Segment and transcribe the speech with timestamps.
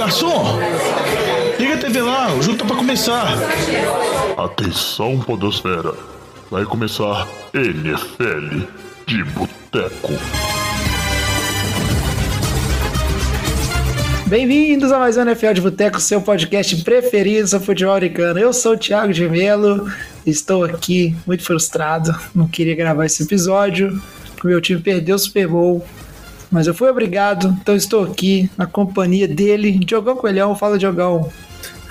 [0.00, 0.58] garçom!
[1.58, 3.34] Liga a TV lá, o jogo tá pra começar.
[4.34, 5.92] Atenção, Podosfera.
[6.50, 8.64] Vai começar NFL
[9.06, 10.14] de Boteco.
[14.26, 18.40] Bem-vindos a mais um NFL de Boteco, seu podcast preferido sobre futebol americano.
[18.40, 19.92] Eu sou o Thiago de Melo,
[20.24, 24.00] estou aqui muito frustrado, não queria gravar esse episódio,
[24.32, 25.84] porque meu time perdeu o Super Bowl,
[26.50, 30.56] mas eu fui obrigado, então estou aqui na companhia dele, Diogão Coelhão.
[30.56, 31.30] Fala, Diogão.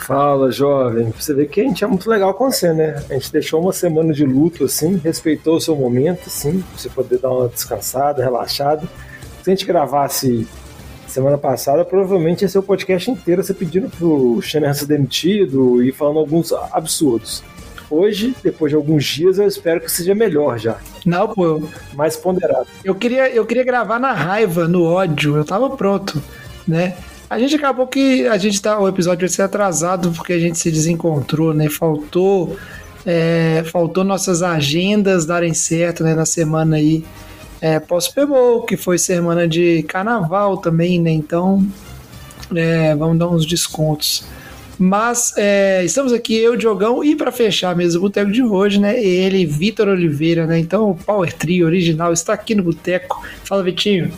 [0.05, 1.13] Fala, jovem.
[1.17, 3.03] Você vê que a gente é muito legal com você, né?
[3.09, 6.89] A gente deixou uma semana de luto, assim, respeitou o seu momento, assim, pra você
[6.89, 8.87] poder dar uma descansada, relaxada.
[9.43, 10.47] Se a gente gravasse
[11.07, 15.91] semana passada, provavelmente ia ser o podcast inteiro você pedindo pro Shanahan ser demitido e
[15.91, 17.43] falando alguns absurdos.
[17.89, 20.77] Hoje, depois de alguns dias, eu espero que seja melhor já.
[21.05, 21.63] Não, pô.
[21.93, 22.67] Mais ponderado.
[22.83, 25.35] Eu queria, eu queria gravar na raiva, no ódio.
[25.35, 26.21] Eu tava pronto,
[26.67, 26.95] né?
[27.29, 28.79] A gente acabou que a gente tá.
[28.79, 31.69] O episódio vai ser atrasado porque a gente se desencontrou, né?
[31.69, 32.55] Faltou.
[33.05, 37.03] É, faltou nossas agendas darem certo né, na semana aí
[37.61, 41.11] é, pós-Super Bowl, que foi semana de carnaval também, né?
[41.11, 41.65] Então
[42.55, 44.23] é, vamos dar uns descontos.
[44.79, 48.97] Mas é, estamos aqui, eu, Diogão, e para fechar mesmo o boteco de hoje, né?
[48.97, 50.57] Ele, Vitor Oliveira, né?
[50.57, 53.21] Então o Power Trio original está aqui no boteco.
[53.43, 54.09] Fala, Vitinho.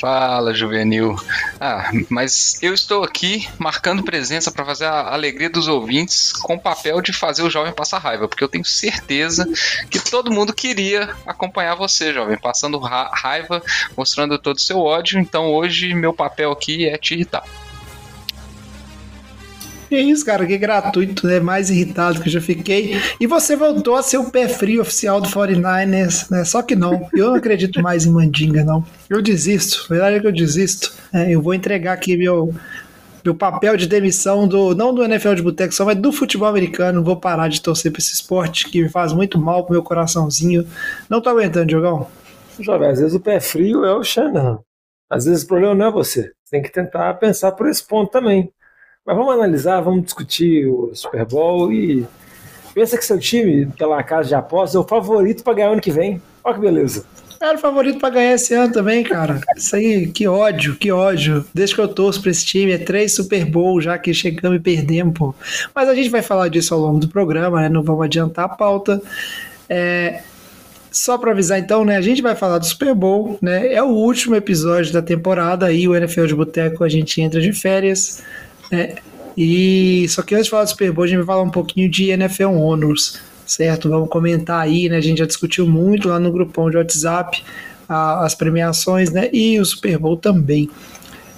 [0.00, 1.16] Fala, juvenil.
[1.60, 6.60] Ah, mas eu estou aqui marcando presença para fazer a alegria dos ouvintes com o
[6.60, 9.48] papel de fazer o jovem passar raiva, porque eu tenho certeza
[9.88, 13.62] que todo mundo queria acompanhar você, jovem, passando ra raiva,
[13.96, 15.18] mostrando todo o seu ódio.
[15.20, 17.44] Então hoje meu papel aqui é te irritar.
[19.88, 21.38] Que isso, cara, que gratuito, né?
[21.38, 22.96] Mais irritado que eu já fiquei.
[23.20, 26.44] E você voltou a ser o pé frio oficial do 49ers, né?
[26.44, 28.84] Só que não, eu não acredito mais em Mandinga, não.
[29.08, 30.92] Eu desisto, a verdade é que eu desisto.
[31.12, 32.52] É, eu vou entregar aqui meu,
[33.24, 37.04] meu papel de demissão do não do NFL de boteco só, mas do futebol americano.
[37.04, 40.66] Vou parar de torcer para esse esporte que me faz muito mal pro meu coraçãozinho.
[41.08, 42.08] Não tô aguentando, Jogão.
[42.58, 44.58] Jovem, às vezes o pé frio é o Shannon.
[45.08, 45.90] Às vezes o problema não é.
[45.92, 48.50] Você tem que tentar pensar por esse ponto também.
[49.06, 52.04] Mas vamos analisar, vamos discutir o Super Bowl e
[52.74, 55.92] pensa que seu time, pela casa de apostas, é o favorito para ganhar ano que
[55.92, 56.20] vem.
[56.42, 57.04] Olha que beleza.
[57.40, 59.40] Era o favorito para ganhar esse ano também, cara.
[59.56, 61.44] Isso aí, que ódio, que ódio.
[61.54, 64.60] Desde que eu torço pra esse time, é três Super Bowl já que chegamos e
[64.60, 65.34] perdemos, pô.
[65.74, 67.68] Mas a gente vai falar disso ao longo do programa, né?
[67.68, 69.00] Não vamos adiantar a pauta.
[69.68, 70.22] É,
[70.90, 73.72] só para avisar então, né, a gente vai falar do Super Bowl, né?
[73.72, 77.52] É o último episódio da temporada aí, o NFL de Boteco, a gente entra de
[77.52, 78.22] férias.
[78.70, 78.96] É,
[79.36, 81.90] e só que antes de falar do Super Bowl, a gente vai falar um pouquinho
[81.90, 83.88] de NFL Honors, certo?
[83.88, 84.96] Vamos comentar aí, né?
[84.96, 87.44] A gente já discutiu muito lá no grupão de WhatsApp
[87.88, 89.28] a, as premiações, né?
[89.32, 90.70] E o Super Bowl também.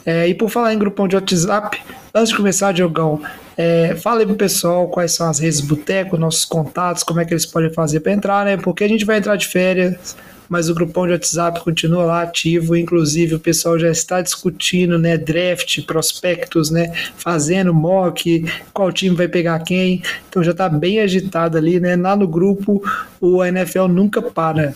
[0.06, 1.78] É, e por falar em grupão de WhatsApp,
[2.14, 3.20] antes de começar, Diogão,
[3.56, 7.24] é, fala aí pro pessoal quais são as redes do Boteco, nossos contatos, como é
[7.24, 8.56] que eles podem fazer para entrar, né?
[8.56, 10.16] Porque a gente vai entrar de férias,
[10.48, 15.16] mas o grupão de WhatsApp continua lá ativo, inclusive o pessoal já está discutindo, né,
[15.16, 21.56] draft, prospectos, né, fazendo mock, qual time vai pegar quem, então já está bem agitado
[21.56, 22.82] ali, né, lá no grupo
[23.20, 24.74] o NFL nunca para.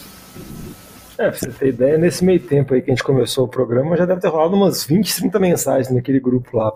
[1.18, 3.96] É, pra você ter ideia, nesse meio tempo aí que a gente começou o programa,
[3.96, 6.72] já deve ter rolado umas 20, 30 mensagens naquele grupo lá,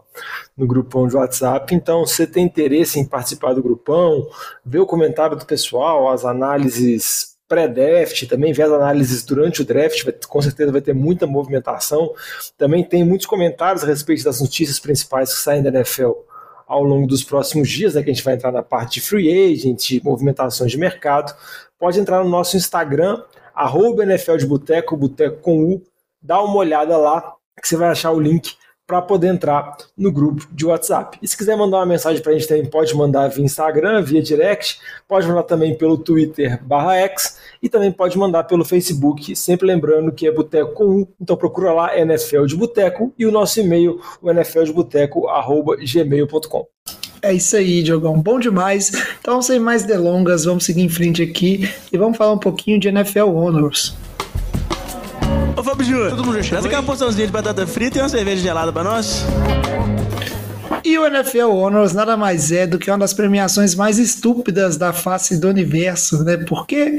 [0.57, 1.75] no grupão de WhatsApp.
[1.75, 4.29] Então, se você tem interesse em participar do grupão,
[4.65, 10.05] ver o comentário do pessoal, as análises pré-draft, também ver as análises durante o draft,
[10.05, 12.13] vai, com certeza vai ter muita movimentação.
[12.59, 16.13] Também tem muitos comentários a respeito das notícias principais que saem da NFL
[16.67, 19.53] ao longo dos próximos dias, né, que a gente vai entrar na parte de free
[19.53, 21.35] agent, de movimentações de mercado.
[21.79, 23.23] Pode entrar no nosso Instagram,
[23.55, 25.83] arroba NFL de Boteco, Boteco com U,
[26.21, 28.57] dá uma olhada lá, que você vai achar o link
[28.87, 31.19] para poder entrar no grupo de WhatsApp.
[31.21, 34.23] E se quiser mandar uma mensagem para a gente também, pode mandar via Instagram, via
[34.23, 39.67] direct, pode mandar também pelo Twitter barra X e também pode mandar pelo Facebook, sempre
[39.67, 43.59] lembrando que é Boteco com um, então procura lá NFL de Boteco e o nosso
[43.61, 46.67] e-mail, o nfldeboteco.gmail.com.
[47.23, 48.21] É isso aí, Diogão.
[48.21, 48.93] Bom demais.
[49.19, 52.87] Então, sem mais delongas, vamos seguir em frente aqui e vamos falar um pouquinho de
[52.89, 53.97] NFL Honors.
[55.57, 58.43] Ô Fábio Júnior, todo mundo já traz aquela porçãozinha de batata frita e uma cerveja
[58.43, 59.25] gelada pra nós.
[60.85, 64.93] E o NFL Honors nada mais é do que uma das premiações mais estúpidas da
[64.93, 66.37] face do universo, né?
[66.37, 66.99] Porque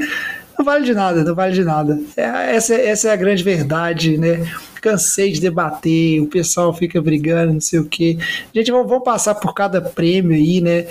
[0.58, 2.00] não vale de nada, não vale de nada.
[2.16, 4.44] É, essa, essa é a grande verdade, né?
[4.82, 8.18] Cansei de debater, o pessoal fica brigando, não sei o quê.
[8.52, 10.86] Gente, vamos, vamos passar por cada prêmio aí, né?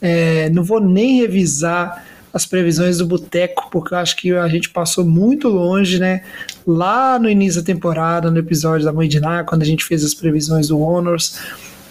[0.00, 4.70] É, não vou nem revisar as previsões do Boteco, porque eu acho que a gente
[4.70, 6.22] passou muito longe, né?
[6.66, 10.04] Lá no início da temporada, no episódio da Mãe de Ná, quando a gente fez
[10.04, 11.38] as previsões do Honors.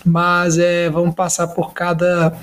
[0.03, 2.33] mas é, vamos passar por cada,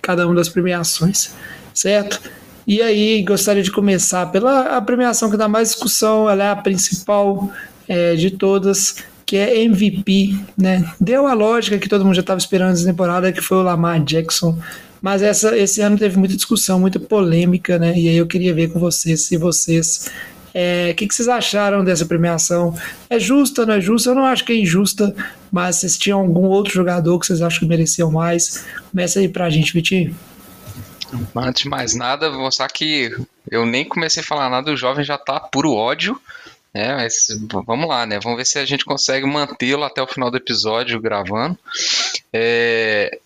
[0.00, 1.32] cada uma das premiações,
[1.72, 2.20] certo?
[2.66, 6.56] E aí, gostaria de começar pela a premiação que dá mais discussão, ela é a
[6.56, 7.50] principal
[7.88, 10.92] é, de todas, que é MVP, né?
[11.00, 14.02] Deu a lógica que todo mundo já estava esperando essa temporada, que foi o Lamar
[14.02, 14.58] Jackson,
[15.02, 17.92] mas essa, esse ano teve muita discussão, muita polêmica, né?
[17.98, 20.08] E aí eu queria ver com vocês se vocês
[20.54, 22.76] é, o que, que, vocês acharam dessa premiação?
[23.08, 24.10] É justa, não é justa?
[24.10, 25.14] Eu não acho que é injusta,
[25.50, 28.64] mas vocês tinham algum outro jogador que vocês acham que mereciam mais?
[28.90, 30.14] Começa aí pra gente, Vitinho.
[31.34, 33.14] Antes de mais nada, vou mostrar que
[33.50, 36.20] eu nem comecei a falar nada, o jovem já tá puro ódio.
[36.74, 37.26] É, mas
[37.66, 38.18] vamos lá, né?
[38.22, 41.58] Vamos ver se a gente consegue mantê-lo até o final do episódio gravando.
[42.32, 43.18] É,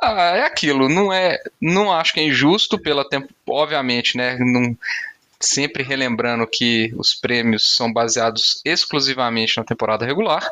[0.00, 4.36] ah, é aquilo, não é, não acho que é injusto pela tempo, obviamente, né?
[4.38, 4.76] Não,
[5.40, 10.48] sempre relembrando que os prêmios são baseados exclusivamente na temporada regular,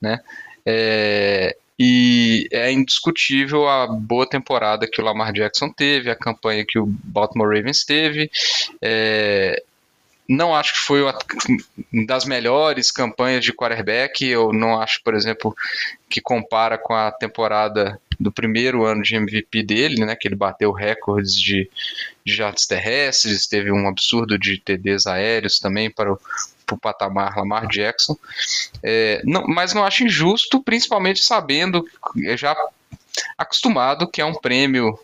[0.00, 0.20] né?
[0.64, 6.78] É, e é indiscutível a boa temporada que o Lamar Jackson teve, a campanha que
[6.78, 8.30] o Baltimore Ravens teve.
[8.80, 9.62] É,
[10.28, 11.16] não acho que foi uma
[12.06, 14.24] das melhores campanhas de quarterback.
[14.24, 15.54] Eu não acho, por exemplo,
[16.08, 20.72] que compara com a temporada do primeiro ano de MVP dele, né, que ele bateu
[20.72, 21.70] recordes de,
[22.24, 26.20] de jardas terrestres, teve um absurdo de TDs aéreos também para o,
[26.66, 28.16] para o patamar Lamar Jackson.
[28.82, 31.84] É, não, mas não acho injusto, principalmente sabendo,
[32.36, 32.56] já
[33.36, 34.98] acostumado que é um prêmio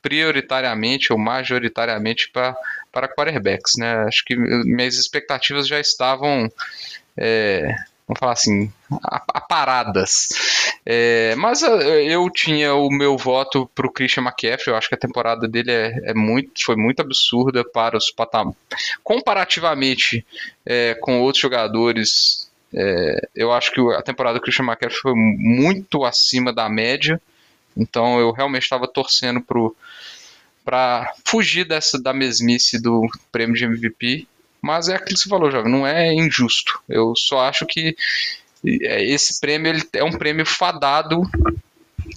[0.00, 2.56] prioritariamente ou majoritariamente para
[2.92, 4.04] para quarterbacks, né?
[4.06, 6.52] Acho que minhas expectativas já estavam
[7.16, 7.74] é,
[8.12, 8.70] vamos falar assim,
[9.28, 10.28] aparadas.
[10.84, 14.94] É, mas é, eu tinha o meu voto para o Christian McCaffrey, eu acho que
[14.94, 18.58] a temporada dele é, é muito, foi muito absurda para os patamares.
[19.02, 20.24] Comparativamente
[20.66, 26.04] é, com outros jogadores, é, eu acho que a temporada do Christian McCaffrey foi muito
[26.04, 27.20] acima da média,
[27.76, 29.42] então eu realmente estava torcendo
[30.64, 34.26] para fugir dessa da mesmice do prêmio de MVP
[34.62, 36.80] mas é aquilo que você falou, jovem, não é injusto.
[36.88, 37.96] Eu só acho que
[38.64, 41.22] é, esse prêmio ele é um prêmio fadado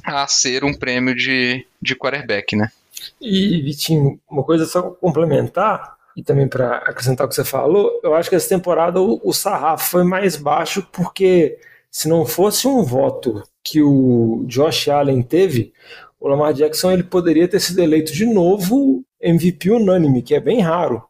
[0.04, 2.72] a ser um prêmio de, de quarterback, né?
[3.20, 8.14] E, Vitinho, uma coisa só complementar, e também para acrescentar o que você falou, eu
[8.14, 11.58] acho que essa temporada o, o sarrafo foi mais baixo porque
[11.92, 15.74] se não fosse um voto que o Josh Allen teve,
[16.20, 20.62] o Lamar Jackson ele poderia ter sido eleito de novo MVP unânime, que é bem
[20.62, 21.04] raro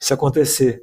[0.00, 0.82] isso acontecer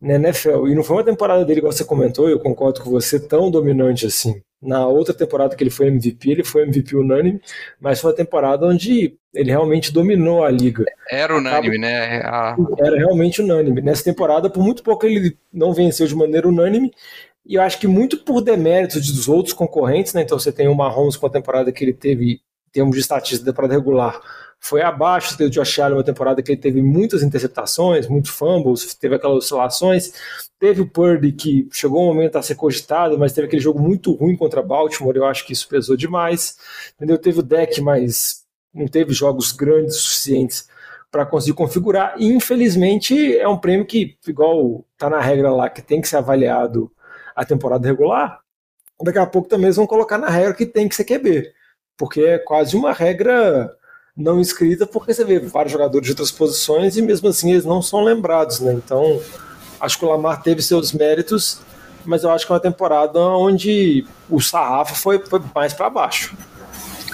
[0.00, 0.68] na NFL.
[0.68, 4.06] E não foi uma temporada dele, igual você comentou, eu concordo com você, tão dominante
[4.06, 4.40] assim.
[4.60, 7.40] Na outra temporada que ele foi MVP, ele foi MVP unânime,
[7.80, 10.84] mas foi uma temporada onde ele realmente dominou a liga.
[11.10, 11.78] Era unânime, Acaba...
[11.78, 12.22] né?
[12.24, 12.56] A...
[12.78, 13.82] Era realmente unânime.
[13.82, 16.90] Nessa temporada, por muito pouco, ele não venceu de maneira unânime,
[17.44, 20.22] e eu acho que muito por deméritos dos outros concorrentes, né?
[20.22, 23.44] Então você tem o Mahomes com a temporada que ele teve, em termos de estatística,
[23.44, 24.18] temporada regular,
[24.64, 29.14] foi abaixo do Josh Allen, uma temporada que ele teve muitas interceptações, muitos fumbles, teve
[29.14, 30.14] aquelas oscilações.
[30.58, 34.14] Teve o Purdy que chegou um momento a ser cogitado, mas teve aquele jogo muito
[34.14, 36.56] ruim contra Baltimore, eu acho que isso pesou demais.
[36.96, 37.18] Entendeu?
[37.18, 40.66] Teve o deck, mas não teve jogos grandes suficientes
[41.10, 42.14] para conseguir configurar.
[42.16, 46.16] E infelizmente é um prêmio que, igual tá na regra lá, que tem que ser
[46.16, 46.90] avaliado
[47.36, 48.40] a temporada regular,
[49.02, 51.52] daqui a pouco também eles vão colocar na regra que tem que ser QB.
[51.98, 53.70] Porque é quase uma regra
[54.16, 57.82] não escrita, porque você vê vários jogadores de outras posições e mesmo assim eles não
[57.82, 58.72] são lembrados, né?
[58.72, 59.20] Então,
[59.80, 61.60] acho que o Lamar teve seus méritos,
[62.04, 66.36] mas eu acho que é uma temporada onde o sarrafo foi, foi mais para baixo.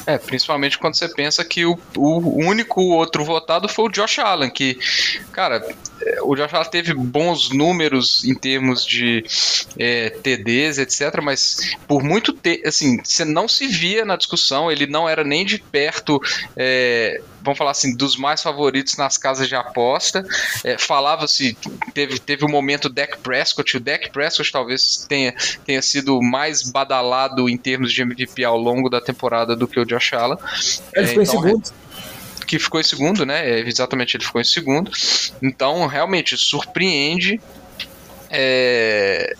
[0.06, 4.50] É, principalmente quando você pensa que o, o único outro votado foi o Josh Allen,
[4.50, 4.78] que,
[5.32, 5.66] cara,
[6.22, 9.24] o Josh Allen teve bons números em termos de
[9.78, 14.86] é, TDs, etc., mas por muito tempo, assim, você não se via na discussão, ele
[14.86, 16.20] não era nem de perto.
[16.56, 20.24] É, vamos falar assim, dos mais favoritos nas casas de aposta.
[20.64, 21.56] É, Falava-se,
[21.94, 27.48] teve, teve um momento Dak Prescott, o Dak Prescott talvez tenha, tenha sido mais badalado
[27.48, 30.38] em termos de MVP ao longo da temporada do que o Josh Allen.
[30.94, 31.72] Ele é, ficou então, em segundo.
[32.50, 33.48] Que ficou em segundo, né?
[33.48, 34.90] É, exatamente, ele ficou em segundo.
[35.40, 37.40] Então, realmente, surpreende
[38.28, 39.36] é,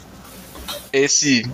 [0.93, 1.45] esse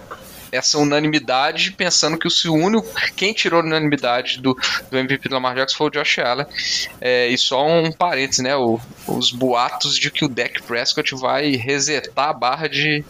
[0.53, 2.87] essa unanimidade, pensando que o único.
[3.17, 4.55] Quem tirou a unanimidade do,
[4.91, 6.47] do MVP do Lamar Jackson foi o Josh Allen.
[7.01, 8.55] É, e só um parênteses, né?
[8.55, 13.03] O, os boatos de que o Dak Prescott vai resetar a barra de,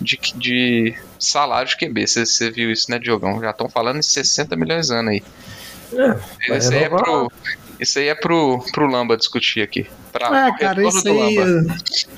[0.00, 2.04] de, de salário de QB.
[2.08, 3.40] Você viu isso, né, Diogão?
[3.40, 5.22] Já estão falando em 60 milhões de anos aí.
[6.48, 7.30] É, aí é pro,
[7.82, 9.86] isso aí é pro, pro Lamba discutir aqui.
[10.12, 11.36] Pra ah, cara, isso aí,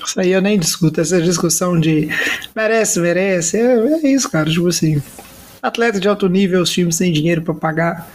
[0.05, 1.01] isso aí eu nem discuto.
[1.01, 2.07] Essa discussão de
[2.55, 3.57] merece, merece.
[3.57, 4.49] É, é isso, cara.
[4.49, 5.01] Tipo assim.
[5.61, 8.07] atleta de alto nível, os times têm dinheiro para pagar.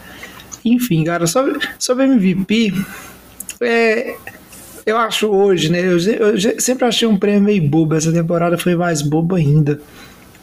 [0.63, 2.73] Enfim, cara, sobre, sobre MVP,
[3.59, 4.15] é,
[4.85, 5.79] eu acho hoje, né?
[5.79, 7.95] Eu, eu, sempre achei um prêmio meio bobo.
[7.95, 9.81] Essa temporada foi mais bobo ainda,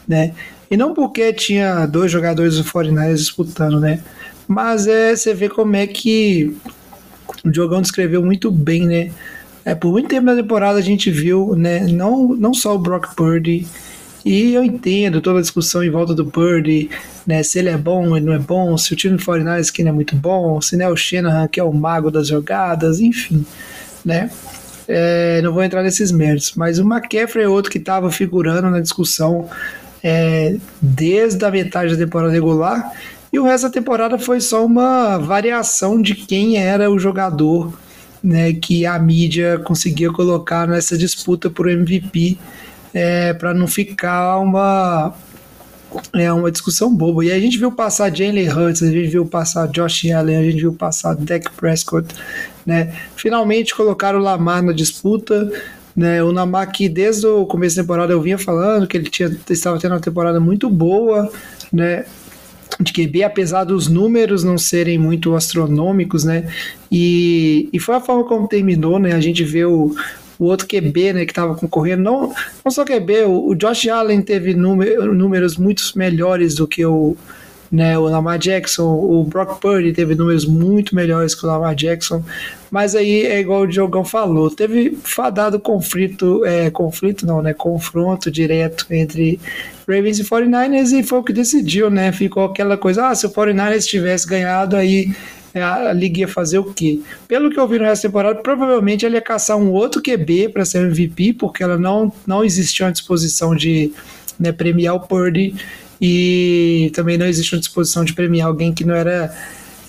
[0.07, 0.33] né?
[0.69, 4.03] E não porque tinha dois jogadores do 49 disputando, né?
[4.47, 6.55] Mas é, você vê como é que
[7.43, 9.11] o Diogão descreveu muito bem, né?
[9.65, 11.81] É, por muito tempo na temporada a gente viu, né?
[11.87, 13.67] Não, não só o Brock Purdy,
[14.25, 16.89] e eu entendo toda a discussão em volta do Purdy,
[17.25, 17.41] né?
[17.43, 19.89] Se ele é bom, ele não é bom, se o time do 49 que não
[19.91, 23.45] é muito bom, se não é o Shanahan que é o mago das jogadas, enfim,
[24.03, 24.29] né?
[24.87, 28.79] É, não vou entrar nesses méritos, mas o McCaffrey é outro que estava figurando na
[28.79, 29.47] discussão
[30.03, 32.91] é, desde a metade da temporada regular
[33.31, 37.73] e o resto da temporada foi só uma variação de quem era o jogador
[38.23, 42.37] né, que a mídia conseguia colocar nessa disputa por MVP
[42.93, 45.13] é, para não ficar uma
[46.13, 47.25] é uma discussão boba.
[47.25, 50.61] E a gente viu passar Jalen Hurts, a gente viu passar Josh Allen, a gente
[50.61, 52.13] viu passar Dak Prescott,
[52.65, 52.93] né?
[53.15, 55.51] Finalmente colocaram o Lamar na disputa,
[55.95, 56.21] né?
[56.23, 59.79] O Lamar que desde o começo da temporada eu vinha falando que ele tinha, estava
[59.79, 61.31] tendo uma temporada muito boa,
[61.73, 62.05] né?
[62.79, 66.49] De QB, apesar dos números não serem muito astronômicos, né?
[66.89, 69.13] E, e foi a forma como terminou, né?
[69.13, 69.93] A gente vê o,
[70.39, 72.33] o outro QB, né, que estava concorrendo, não,
[72.63, 77.17] não só QB, o, o Josh Allen teve número, números muito melhores do que o,
[77.69, 82.23] né, o Lamar Jackson, o Brock Purdy teve números muito melhores que o Lamar Jackson,
[82.71, 88.29] mas aí é igual o Diogão falou, teve fadado conflito, é, conflito não, né, confronto
[88.29, 89.39] direto entre
[89.87, 93.29] Ravens e 49ers e foi o que decidiu, né, ficou aquela coisa, ah, se o
[93.29, 95.11] 49ers tivesse ganhado aí
[95.53, 96.99] é, a liga ia fazer o quê?
[97.27, 100.85] Pelo que eu vi da temporada, provavelmente ele ia caçar um outro QB para ser
[100.85, 103.91] MVP, porque ela não, não existiu a disposição de
[104.39, 105.55] né, premiar o Purdy
[105.99, 109.35] e também não existe uma disposição de premiar alguém que não era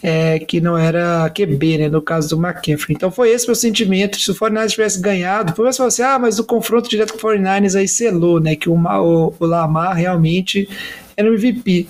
[0.02, 2.94] é, que não era QB, né, no caso do McCaffrey.
[2.96, 4.18] Então foi esse meu sentimento.
[4.18, 7.30] Se o 49ers tivesse ganhado, mais que assim, ah, mas o confronto direto com o
[7.30, 10.68] 49ers aí selou, né, que o, o, o Lamar realmente
[11.16, 11.86] era o MVP.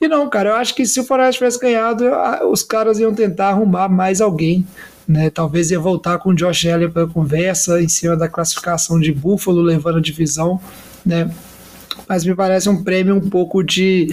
[0.00, 2.04] E não, cara, eu acho que se o 49ers tivesse ganhado,
[2.50, 4.66] os caras iam tentar arrumar mais alguém.
[5.08, 9.12] Né, talvez ia voltar com o Josh Allen para conversa em cima da classificação de
[9.12, 10.60] Buffalo, levando a divisão,
[11.04, 11.30] né?
[12.08, 14.08] Mas me parece um prêmio um pouco de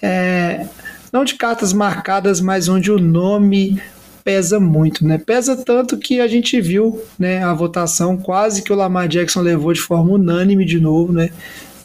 [0.00, 0.64] é,
[1.12, 3.80] não de cartas marcadas, mas onde o nome
[4.24, 5.16] pesa muito, né?
[5.16, 9.72] Pesa tanto que a gente viu, né, a votação quase que o Lamar Jackson levou
[9.72, 11.30] de forma unânime de novo, né?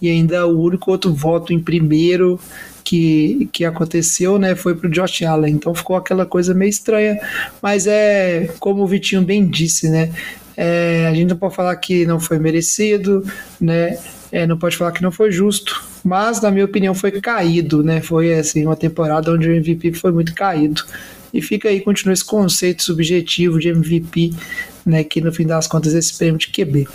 [0.02, 2.38] E ainda o único outro voto em primeiro
[2.84, 5.56] que, que aconteceu, né, foi pro Josh Allen.
[5.56, 7.18] Então ficou aquela coisa meio estranha,
[7.62, 10.12] mas é como o Vitinho bem disse, né?
[10.58, 13.26] É, a gente não pode falar que não foi merecido,
[13.60, 13.98] né?
[14.32, 18.02] É, não pode falar que não foi justo, mas na minha opinião foi caído, né?
[18.02, 20.84] Foi assim uma temporada onde o MVP foi muito caído.
[21.34, 24.34] E fica aí, continua esse conceito subjetivo de MVP,
[24.86, 25.04] né?
[25.04, 26.88] Que no fim das contas é esse prêmio de QB.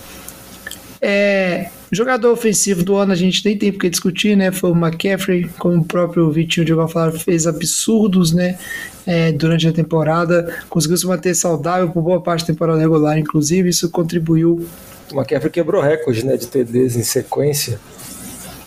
[1.01, 4.53] É, jogador ofensivo do ano a gente nem tem porque discutir, né?
[4.53, 8.59] Foi o McCaffrey, como o próprio Vitinho de falar, fez absurdos, né?
[9.07, 13.71] É, durante a temporada, conseguiu se manter saudável por boa parte da temporada regular, inclusive,
[13.71, 14.69] isso contribuiu
[15.13, 17.81] o McCaffrey quebrou recorde né, de TDs em sequência,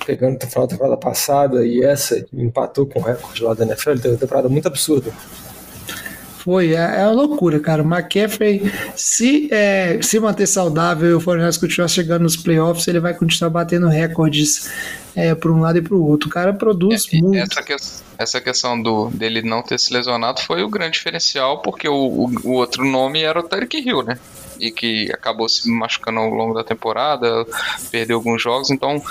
[0.06, 3.92] pegando da temporada passada e essa, empatou com o recorde lá da NFL.
[3.92, 5.12] Ele teve uma temporada muito absurda.
[6.44, 7.84] Foi, é, é uma loucura, cara.
[7.84, 13.00] O McCaffrey, se, é, se manter saudável e o Fortnite continuar chegando nos playoffs, ele
[13.00, 14.68] vai continuar batendo recordes
[15.16, 16.30] é, para um lado e para o outro.
[16.30, 17.38] O cara produz é, muito.
[17.38, 17.76] Essa, que,
[18.18, 22.32] essa questão do, dele não ter se lesionado foi o grande diferencial, porque o, o,
[22.44, 24.18] o outro nome era o Tarek Hill, né?
[24.62, 27.46] E que acabou se machucando ao longo da temporada,
[27.90, 29.02] perdeu alguns jogos, então,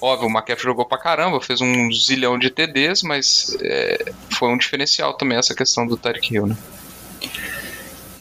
[0.00, 4.56] óbvio, o McCaffrey jogou pra caramba, fez um zilhão de TDs, mas é, foi um
[4.56, 6.56] diferencial também essa questão do Tyreek Hill, né?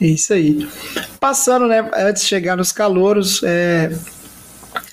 [0.01, 0.67] Isso aí.
[1.19, 3.89] Passando, né, antes de chegar nos calouros, é,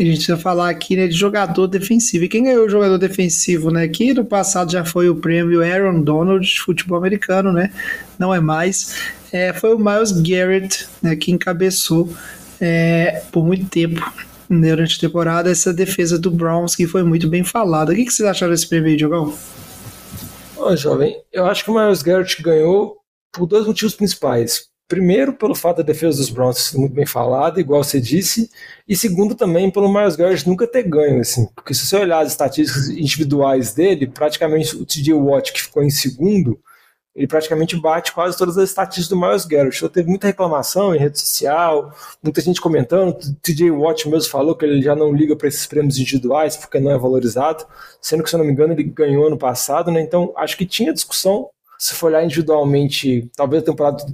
[0.02, 2.24] a gente vai falar aqui né, de jogador defensivo.
[2.24, 3.86] E quem ganhou o jogador defensivo, né?
[3.88, 7.72] Que no passado já foi o prêmio Aaron Donald de futebol americano, né?
[8.18, 8.94] Não é mais
[9.32, 12.12] é, foi o Miles Garrett né, que encabeçou
[12.60, 14.00] é, por muito tempo
[14.48, 17.92] durante a temporada essa defesa do Browns que foi muito bem falada.
[17.92, 19.32] O que, que vocês acharam desse prêmio, Diogão?
[20.56, 22.96] Ô, jovem, eu acho que o Miles Garrett ganhou
[23.32, 24.69] por dois motivos principais.
[24.90, 28.50] Primeiro, pelo fato da defesa dos Browns ser muito bem falada, igual você disse,
[28.88, 32.32] e segundo também pelo Miles Garrett nunca ter ganho, assim, porque se você olhar as
[32.32, 36.58] estatísticas individuais dele, praticamente o TJ Watt que ficou em segundo,
[37.14, 39.76] ele praticamente bate quase todas as estatísticas do Miles Garrett.
[39.76, 43.10] Então, teve muita reclamação em rede social, muita gente comentando.
[43.10, 46.80] O TJ Watt mesmo falou que ele já não liga para esses prêmios individuais porque
[46.80, 47.64] não é valorizado,
[48.00, 50.00] sendo que, se eu não me engano, ele ganhou ano passado, né?
[50.00, 51.48] Então, acho que tinha discussão.
[51.80, 54.04] Se for olhar individualmente, talvez a temporada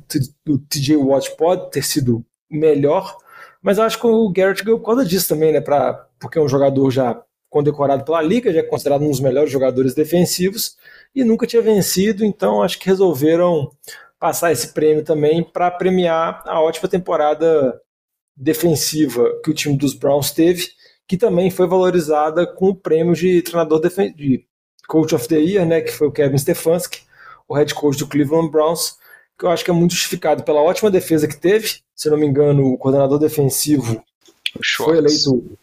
[0.45, 3.17] do TJ Watt pode ter sido melhor,
[3.61, 5.61] mas acho que o Garrett ganhou por causa disso também, né?
[5.61, 7.21] Pra, porque é um jogador já
[7.51, 10.77] condecorado pela liga, já é considerado um dos melhores jogadores defensivos
[11.13, 13.73] e nunca tinha vencido, então acho que resolveram
[14.17, 17.81] passar esse prêmio também para premiar a ótima temporada
[18.37, 20.69] defensiva que o time dos Browns teve,
[21.09, 24.45] que também foi valorizada com o prêmio de treinador de
[24.87, 27.07] Coach of the Year, né, que foi o Kevin Stefanski,
[27.49, 28.97] o head coach do Cleveland Browns,
[29.39, 31.81] que eu acho que é muito justificado pela ótima defesa que teve.
[31.95, 34.03] Se não me engano, o coordenador defensivo
[34.77, 35.57] foi eleito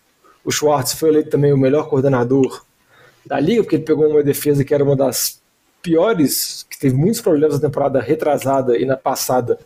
[0.43, 2.65] o Schwartz foi eleito também o melhor coordenador
[3.25, 5.41] da liga, porque ele pegou uma defesa que era uma das
[5.81, 9.57] piores, que teve muitos problemas na temporada retrasada e na passada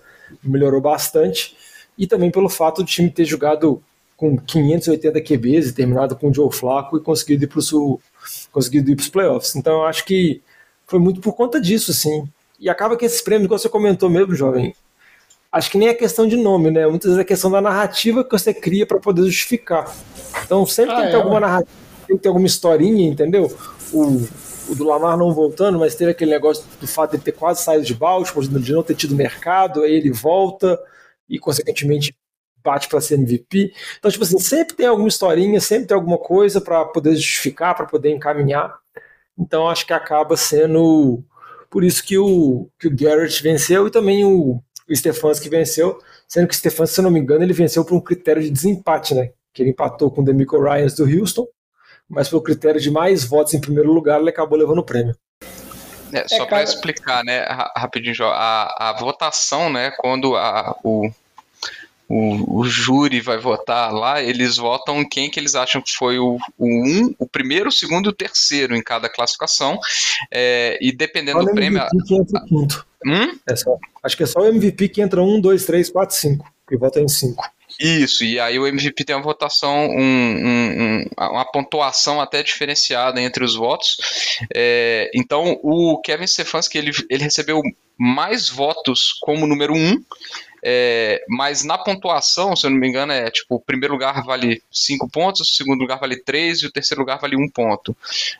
[0.43, 1.57] melhorou bastante,
[1.97, 3.81] e também pelo fato do time ter jogado
[4.15, 9.55] com 580 QBs e terminado com o Joe Flacco e conseguido ir para os playoffs.
[9.55, 10.41] Então eu acho que
[10.87, 12.27] foi muito por conta disso, sim.
[12.59, 14.73] E acaba que esses prêmios, como você comentou mesmo, jovem,
[15.51, 16.87] acho que nem é questão de nome, né?
[16.87, 19.93] Muitas vezes é questão da narrativa que você cria para poder justificar.
[20.43, 21.71] Então sempre ah, tem que ter é, alguma narrativa,
[22.07, 23.55] tem que ter alguma historinha, entendeu?
[23.93, 24.27] O,
[24.69, 27.63] o do Lamar não voltando, mas ter aquele negócio do fato de ele ter quase
[27.63, 30.79] saído de Baltimore, de não ter tido mercado, aí ele volta
[31.29, 32.15] e, consequentemente,
[32.63, 33.71] bate para ser MVP.
[33.97, 37.85] Então, tipo assim, sempre tem alguma historinha, sempre tem alguma coisa para poder justificar, para
[37.85, 38.77] poder encaminhar.
[39.37, 41.23] Então, acho que acaba sendo
[41.69, 46.47] por isso que o, que o Garrett venceu e também o, o Stefanski venceu, sendo
[46.47, 49.13] que o Stefanski, se eu não me engano, ele venceu por um critério de desempate,
[49.13, 49.31] né?
[49.53, 51.45] Que ele empatou com o Demico Ryans do Houston,
[52.09, 55.15] mas pelo critério de mais votos em primeiro lugar, ele acabou levando o prêmio.
[56.13, 61.09] É, só é, para explicar, né, rapidinho, a, a votação, né, quando a, o,
[62.09, 66.37] o, o, júri vai votar lá, eles votam quem que eles acham que foi o,
[66.57, 69.79] o um, o primeiro, o segundo e o terceiro em cada classificação.
[70.31, 71.81] É, e dependendo do prêmio.
[72.07, 72.85] Que entra quinto.
[73.05, 73.37] Hum?
[73.47, 76.51] É só, acho que é só o MVP que entra um, dois, três, quatro, cinco.
[76.67, 77.43] Que vota em cinco.
[77.79, 83.21] Isso, e aí o MVP tem uma votação, um, um, um, uma pontuação até diferenciada
[83.21, 83.97] entre os votos.
[84.53, 87.61] É, então o Kevin Stefanski ele, ele recebeu
[87.97, 90.01] mais votos como número um
[90.69, 94.61] é, mas na pontuação, se eu não me engano, é tipo, o primeiro lugar vale
[94.69, 97.95] 5 pontos, o segundo lugar vale 3 e o terceiro lugar vale 1 um ponto.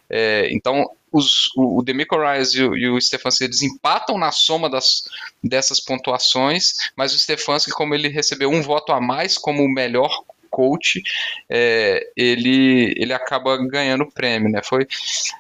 [0.10, 4.34] É, então, os, o, o Demico Rice e o, e o Stefanski eles empatam na
[4.34, 5.06] soma das,
[5.42, 10.22] dessas pontuações, mas o Stefanski, como ele recebeu um voto a mais como o melhor
[10.50, 11.02] coach,
[11.50, 14.62] é, ele, ele acaba ganhando o prêmio, né?
[14.62, 14.86] Foi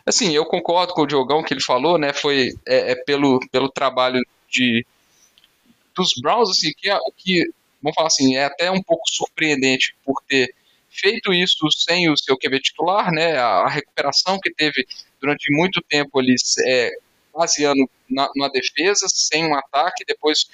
[0.06, 2.14] assim, eu concordo com o Diogão que ele falou, né?
[2.14, 4.86] Foi é, é pelo, pelo trabalho de
[5.98, 7.50] dos Browns, assim, que, é, que,
[7.82, 10.54] vamos falar assim, é até um pouco surpreendente por ter
[10.90, 13.38] feito isso sem o seu QB titular, né?
[13.38, 14.86] A, recuperação que teve
[15.20, 16.92] durante muito tempo ali, é,
[17.34, 20.48] baseando na, na, defesa, sem um ataque, depois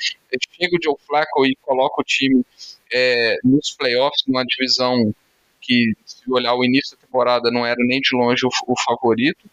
[0.60, 2.44] chega o Joe Flacco e coloca o time
[2.92, 5.14] é, nos playoffs, numa divisão
[5.62, 9.50] que, se olhar o início da temporada, não era nem de longe o, o favorito.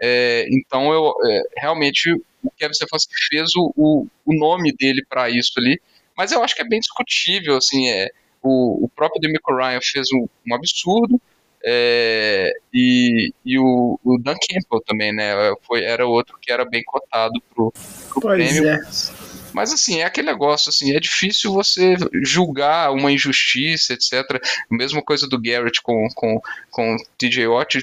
[0.00, 5.28] É, então, eu é, realmente o Kevin Stefanski fez o, o, o nome dele para
[5.30, 5.80] isso ali,
[6.16, 8.10] mas eu acho que é bem discutível, assim, é,
[8.42, 11.20] o, o próprio Demico Ryan fez um, um absurdo,
[11.64, 15.34] é, e, e o, o Dan Campbell também, né,
[15.66, 17.72] foi, era outro que era bem cotado pro,
[18.10, 18.68] pro pois prêmio.
[18.70, 19.25] É.
[19.56, 24.38] Mas assim, é aquele negócio, assim, é difícil você julgar uma injustiça, etc.
[24.70, 26.38] Mesma coisa do Garrett com, com,
[26.70, 27.82] com TJ Watt.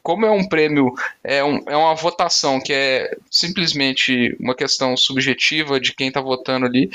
[0.00, 5.80] Como é um prêmio, é, um, é uma votação que é simplesmente uma questão subjetiva
[5.80, 6.88] de quem está votando ali,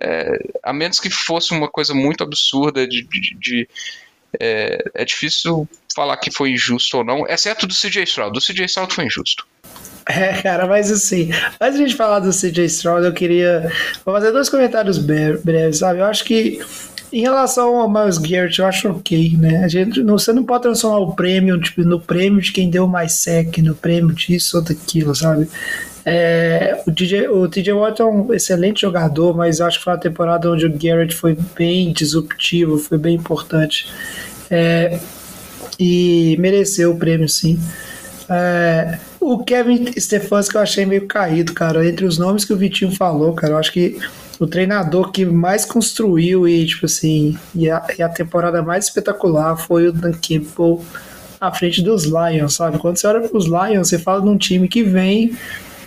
[0.00, 3.68] é, a menos que fosse uma coisa muito absurda de, de, de
[4.40, 8.32] é, é, difícil falar que foi injusto ou não, exceto do CJ Stroud.
[8.32, 9.46] Do CJ Stroud foi injusto.
[10.10, 13.70] É, cara, mas assim, antes de a gente falar do CJ Stroud, eu queria
[14.02, 15.98] fazer dois comentários breves, sabe?
[16.00, 16.60] Eu acho que
[17.12, 19.64] em relação ao Miles Garrett, eu acho ok, né?
[19.64, 23.12] A gente, você não pode transformar o prêmio tipo, no prêmio de quem deu mais
[23.14, 25.48] sec, no prêmio disso ou daquilo, sabe?
[26.04, 30.00] É, o, DJ, o TJ Watt é um excelente jogador, mas acho que foi uma
[30.00, 33.86] temporada onde o Garrett foi bem disruptivo, foi bem importante.
[34.50, 34.98] É,
[35.78, 37.58] e mereceu o prêmio, sim.
[38.28, 41.86] É, o Kevin Stefanski eu achei meio caído, cara.
[41.86, 43.98] Entre os nomes que o Vitinho falou, cara, eu acho que
[44.38, 49.56] o treinador que mais construiu e, tipo assim, e a, e a temporada mais espetacular
[49.56, 50.84] foi o Dan Campbell
[51.40, 52.78] à frente dos Lions, sabe?
[52.78, 55.36] Quando você olha para os Lions, você fala de um time que vem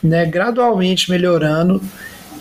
[0.03, 1.81] né, gradualmente melhorando.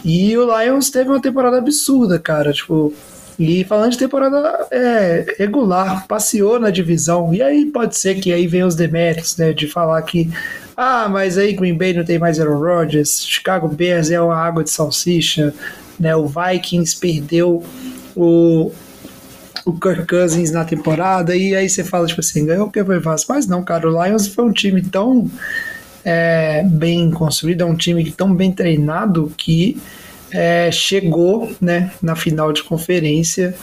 [0.05, 2.53] E o Lions teve uma temporada absurda, cara.
[2.53, 2.93] Tipo,
[3.39, 7.33] e falando de temporada é, regular, passeou na divisão.
[7.35, 9.53] E aí pode ser que aí venham os deméritos, né?
[9.53, 10.31] De falar que,
[10.77, 14.65] ah, mas aí Green Bay não tem mais Aaron Rodgers, Chicago Bears é uma água
[14.65, 15.55] de salsicha,
[16.01, 16.17] né?
[16.17, 17.63] O Vikings perdeu
[18.17, 18.73] o,
[19.67, 21.37] o Kirk Cousins na temporada.
[21.37, 23.27] E aí você fala, tipo assim, ganhou o que foi fácil.
[23.29, 25.31] Mas não, cara, o Lions foi um time tão
[26.05, 29.77] é, bem construído, é um time tão bem treinado que
[30.33, 33.55] é, chegou né, na final de conferência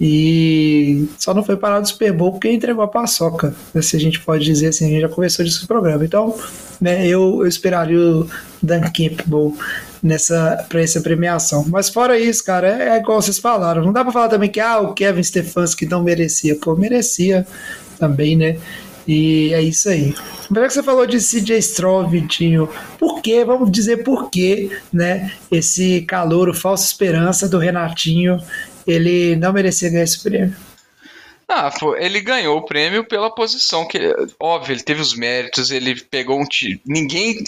[0.00, 4.00] e só não foi parado do Super Bowl porque entregou a paçoca, né, se a
[4.00, 6.04] gente pode dizer assim, a gente já conversou disso no programa.
[6.04, 6.34] Então,
[6.80, 8.28] né, eu, eu esperaria o
[8.62, 9.54] Dan Campbell
[10.02, 11.64] nessa para essa premiação.
[11.68, 13.84] Mas fora isso, cara, é, é, igual vocês falaram.
[13.84, 16.56] Não dá para falar também que ah, o Kevin Stefanski não merecia.
[16.56, 17.46] Pô, merecia
[17.98, 18.56] também, né?
[19.06, 20.14] E é isso aí.
[20.48, 24.70] Mas é que você falou de CJ Stroll, Vitinho, por que, vamos dizer por que,
[24.92, 28.38] né, esse calor, falsa esperança do Renatinho,
[28.86, 30.54] ele não merecia ganhar esse prêmio?
[31.48, 33.98] Ah, ele ganhou o prêmio pela posição que,
[34.38, 36.80] óbvio, ele teve os méritos, ele pegou um time.
[36.86, 37.42] Ninguém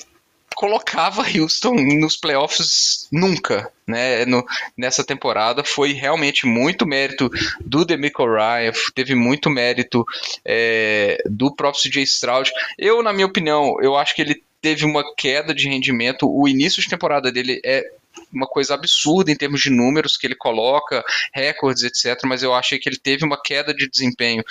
[0.63, 4.25] colocava Houston nos playoffs nunca, né?
[4.25, 4.47] No,
[4.77, 7.29] nessa temporada foi realmente muito mérito
[7.61, 10.07] do Demico Ryan, teve muito mérito
[10.45, 12.49] é, do próprio CJ Stroud.
[12.79, 16.31] Eu, na minha opinião, eu acho que ele teve uma queda de rendimento.
[16.33, 17.85] O início de temporada dele é
[18.33, 21.03] uma coisa absurda em termos de números que ele coloca,
[21.35, 22.23] recordes, etc.
[22.25, 24.45] Mas eu achei que ele teve uma queda de desempenho,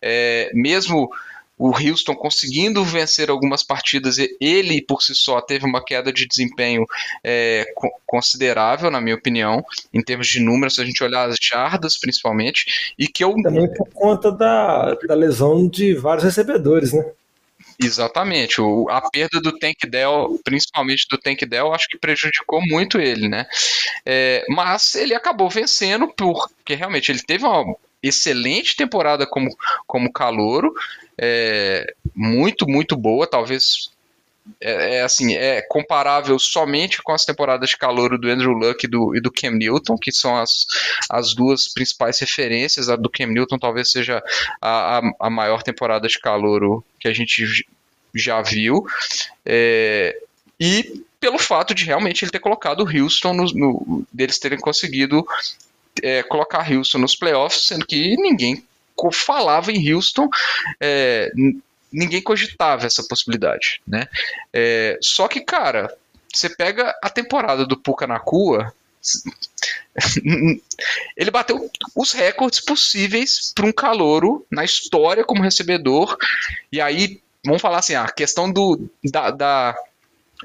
[0.00, 1.10] é, mesmo
[1.58, 6.86] o Houston conseguindo vencer algumas partidas, ele por si só teve uma queda de desempenho
[7.24, 7.66] é,
[8.06, 12.94] considerável, na minha opinião, em termos de números, se a gente olhar as jardas principalmente,
[12.98, 13.34] e que eu...
[13.42, 17.04] Também por conta da, da lesão de vários recebedores, né?
[17.80, 18.60] Exatamente.
[18.60, 23.28] O, a perda do Tank Dell, principalmente do Tank Dell, acho que prejudicou muito ele,
[23.28, 23.46] né?
[24.04, 29.48] É, mas ele acabou vencendo porque realmente ele teve uma excelente temporada como,
[29.86, 30.72] como calouro,
[31.18, 33.90] é, muito, muito boa, talvez
[34.60, 38.88] é, é, assim, é comparável somente com as temporadas de calor do Andrew Luck e
[38.88, 40.66] do, e do Cam Newton, que são as,
[41.10, 42.88] as duas principais referências.
[42.88, 44.22] A do Cam Newton talvez seja
[44.60, 47.44] a, a, a maior temporada de calor que a gente
[48.14, 48.86] já viu.
[49.44, 50.18] É,
[50.58, 55.26] e pelo fato de realmente ele ter colocado o Houston, no, no deles terem conseguido
[56.02, 58.64] é, colocar Houston nos playoffs, sendo que ninguém
[59.12, 60.28] falava em Houston,
[60.80, 61.30] é,
[61.92, 64.06] ninguém cogitava essa possibilidade, né?
[64.52, 65.92] É, só que, cara,
[66.32, 68.72] você pega a temporada do Puka Nakua,
[71.16, 76.16] ele bateu os recordes possíveis para um calouro na história como recebedor.
[76.70, 79.76] E aí, vamos falar assim, a questão do, da, da,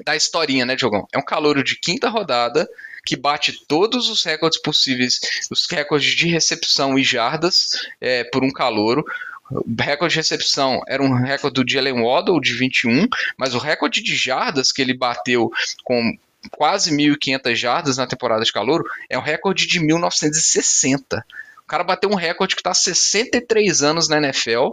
[0.04, 1.06] da historinha, né, Diogão?
[1.12, 2.68] É um calouro de quinta rodada
[3.04, 8.50] que bate todos os recordes possíveis, os recordes de recepção e jardas é, por um
[8.50, 9.04] calouro.
[9.50, 14.02] O recorde de recepção era um recorde do Jalen Waddle de 21, mas o recorde
[14.02, 15.52] de jardas que ele bateu
[15.84, 16.16] com
[16.50, 21.24] quase 1.500 jardas na temporada de calouro é um recorde de 1960.
[21.62, 24.72] O cara bateu um recorde que está há 63 anos na NFL.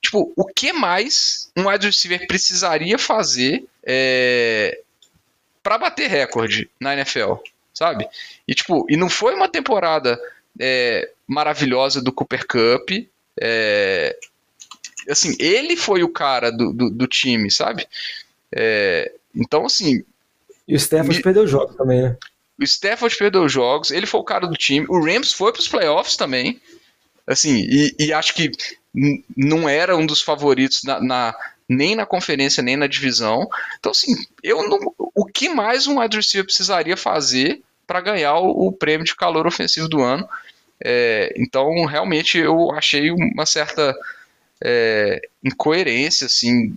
[0.00, 4.80] Tipo, o que mais um wide receiver precisaria fazer é,
[5.62, 7.34] para bater recorde na NFL?
[7.72, 8.08] Sabe?
[8.46, 10.20] E tipo, e não foi uma temporada
[10.58, 12.90] é, maravilhosa do Cooper Cup.
[13.40, 14.16] É,
[15.08, 17.86] assim, ele foi o cara do, do, do time, sabe?
[18.54, 20.04] É, então, assim.
[20.68, 22.16] E o Stafford me, perdeu jogos também, né?
[22.60, 24.86] O Stafford perdeu jogos, ele foi o cara do time.
[24.88, 26.60] O Rams foi para os playoffs também.
[27.26, 28.50] Assim, e, e acho que
[29.36, 31.34] não era um dos favoritos na, na,
[31.76, 33.48] nem na conferência, nem na divisão.
[33.78, 34.78] Então, assim, eu não,
[35.14, 39.46] o que mais um wide receiver precisaria fazer para ganhar o, o, prêmio de calor
[39.46, 40.28] ofensivo do ano?
[40.84, 43.94] É, então, realmente, eu achei uma certa
[44.62, 46.74] é, incoerência, assim,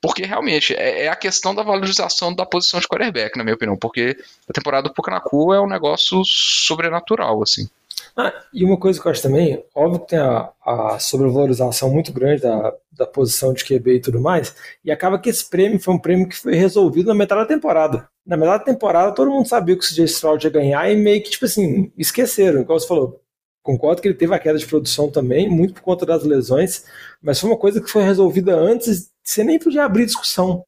[0.00, 3.76] porque realmente é, é, a questão da valorização da posição de quarterback, na minha opinião,
[3.76, 4.16] porque
[4.48, 7.68] a temporada do Pucanacu é um negócio sobrenatural, assim.
[8.16, 12.12] Ah, e uma coisa que eu acho também, óbvio que tem a, a sobrevalorização muito
[12.12, 14.54] grande da, da posição de QB e tudo mais,
[14.84, 18.08] e acaba que esse prêmio foi um prêmio que foi resolvido na metade da temporada.
[18.24, 21.22] Na metade da temporada, todo mundo sabia que o CJ Stroud ia ganhar e meio
[21.22, 23.20] que, tipo assim, esqueceram, igual você falou.
[23.62, 26.84] Concordo que ele teve a queda de produção também, muito por conta das lesões,
[27.22, 30.64] mas foi uma coisa que foi resolvida antes, você nem podia abrir discussão.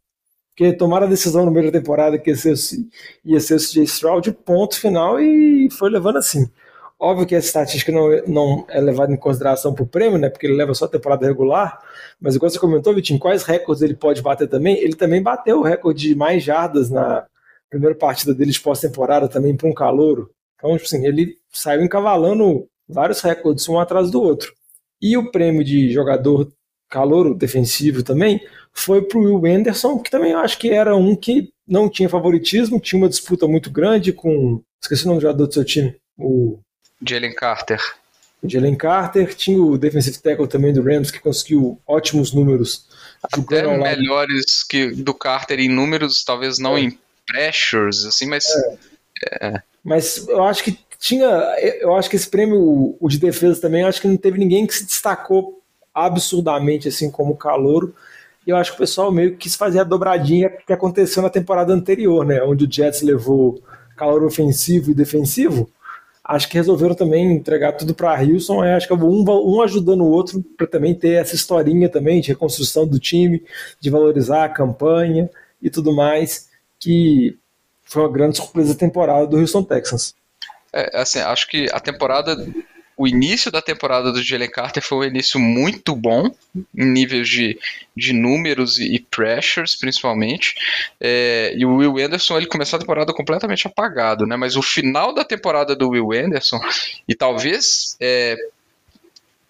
[0.57, 2.55] Porque tomaram a decisão no meio da temporada que ia ser,
[3.23, 6.51] ia ser o CJ Stroud, ponto final, e foi levando assim.
[6.98, 10.30] Óbvio que essa estatística não, não é levada em consideração para o prêmio, né?
[10.30, 11.78] Porque ele leva só a temporada regular.
[12.18, 14.78] Mas igual você comentou, Vitinho, quais recordes ele pode bater também?
[14.78, 17.26] Ele também bateu o recorde de mais jardas na
[17.68, 20.30] primeira partida dele de pós-temporada também para um calouro.
[20.56, 24.54] Então, tipo assim, ele saiu encavalando vários recordes um atrás do outro.
[25.00, 26.50] E o prêmio de jogador
[26.88, 28.40] calouro defensivo também
[28.72, 32.09] foi para o Will Anderson, que também eu acho que era um que não tinha
[32.09, 34.62] favoritismo, tinha uma disputa muito grande com.
[34.82, 35.96] Esqueci o nome do jogador do seu time.
[36.16, 36.59] O
[37.02, 37.80] Jalen Carter.
[38.44, 42.87] Jalen Carter, tinha o defensive tackle também do Rams que conseguiu ótimos números.
[43.22, 46.82] Até melhores que do Carter em números, talvez não é.
[46.82, 48.44] em pressures, assim, mas.
[48.48, 48.78] É.
[49.40, 49.62] É.
[49.82, 51.26] Mas eu acho que tinha.
[51.80, 54.66] Eu acho que esse prêmio, o de defesa também, eu acho que não teve ninguém
[54.66, 55.62] que se destacou
[55.94, 57.94] absurdamente assim como o Calouro.
[58.46, 61.30] E eu acho que o pessoal meio que quis fazer a dobradinha que aconteceu na
[61.30, 62.42] temporada anterior, né?
[62.42, 63.61] Onde o Jets levou
[63.96, 65.68] calor ofensivo e defensivo
[66.27, 68.65] acho que resolveram também entregar tudo para Houston.
[68.65, 72.29] É, acho que um, um ajudando o outro para também ter essa historinha também de
[72.29, 73.43] reconstrução do time,
[73.81, 75.31] de valorizar a campanha
[75.62, 77.39] e tudo mais, que
[77.85, 80.15] foi uma grande surpresa da temporada do Houston Texans.
[80.73, 82.37] É, assim, acho que a temporada
[82.96, 86.30] o início da temporada do Jalen Carter foi um início muito bom,
[86.74, 87.59] em níveis de,
[87.94, 90.54] de números e, pressures, principalmente.
[90.98, 94.35] É, e o Will Anderson ele começou a temporada completamente apagado, né?
[94.37, 96.59] Mas o final da temporada do Will Anderson,
[97.06, 98.35] e talvez, é,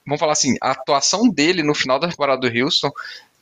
[0.05, 2.91] vamos falar assim, a atuação dele no final da temporada do Houston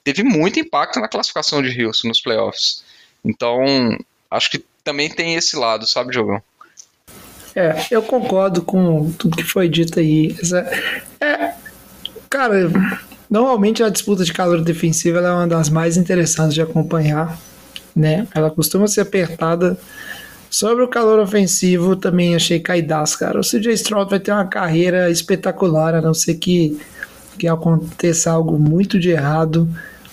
[0.02, 2.84] teve muito impacto na classificação de Houston nos playoffs.
[3.24, 3.64] Então,
[4.30, 6.42] acho que também tem esse lado, sabe, Diogão?
[7.54, 10.36] É, eu concordo com tudo que foi dito aí.
[11.20, 11.52] É,
[12.28, 12.70] cara,
[13.30, 17.38] normalmente a disputa de calor defensiva é uma das mais interessantes de acompanhar,
[17.94, 18.26] né?
[18.34, 19.78] Ela costuma ser apertada.
[20.50, 23.40] Sobre o calor ofensivo, também achei caidaço, cara.
[23.40, 26.78] O CJ Stroud vai ter uma carreira espetacular, a não ser que,
[27.36, 29.68] que aconteça algo muito de errado.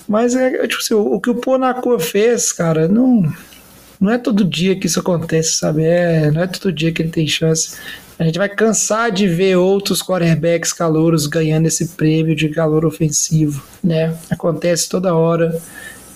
[0.08, 3.32] Mas é tipo assim, o, o que o Ponaco fez, cara, não
[4.02, 5.84] não é todo dia que isso acontece, sabe?
[5.84, 7.78] É, não é todo dia que ele tem chance.
[8.18, 13.64] A gente vai cansar de ver outros quarterbacks calouros ganhando esse prêmio de calor ofensivo,
[13.84, 14.18] né?
[14.28, 15.56] Acontece toda hora.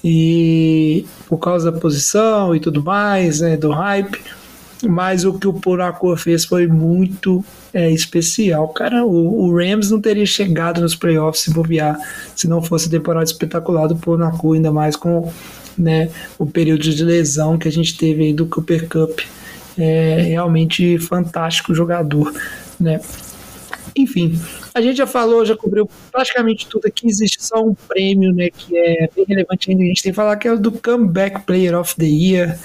[0.04, 4.20] E por causa da posição e tudo mais, né, do hype.
[4.84, 8.68] Mas o que o Puraco fez foi muito é, especial.
[8.70, 11.98] Cara, o, o, Rams não teria chegado nos playoffs se bobear
[12.36, 15.32] se não fosse a temporada espetacular do Puraco, ainda mais com
[15.78, 19.20] né, o período de lesão que a gente teve aí do Cooper Cup.
[19.78, 22.34] É realmente fantástico jogador,
[22.80, 23.02] né?
[23.98, 24.40] Enfim,
[24.74, 27.08] a gente já falou, já cobriu praticamente tudo aqui.
[27.08, 29.84] Existe só um prêmio, né, que é bem relevante ainda.
[29.84, 32.60] A gente tem que falar que é o do Comeback Player of the Year,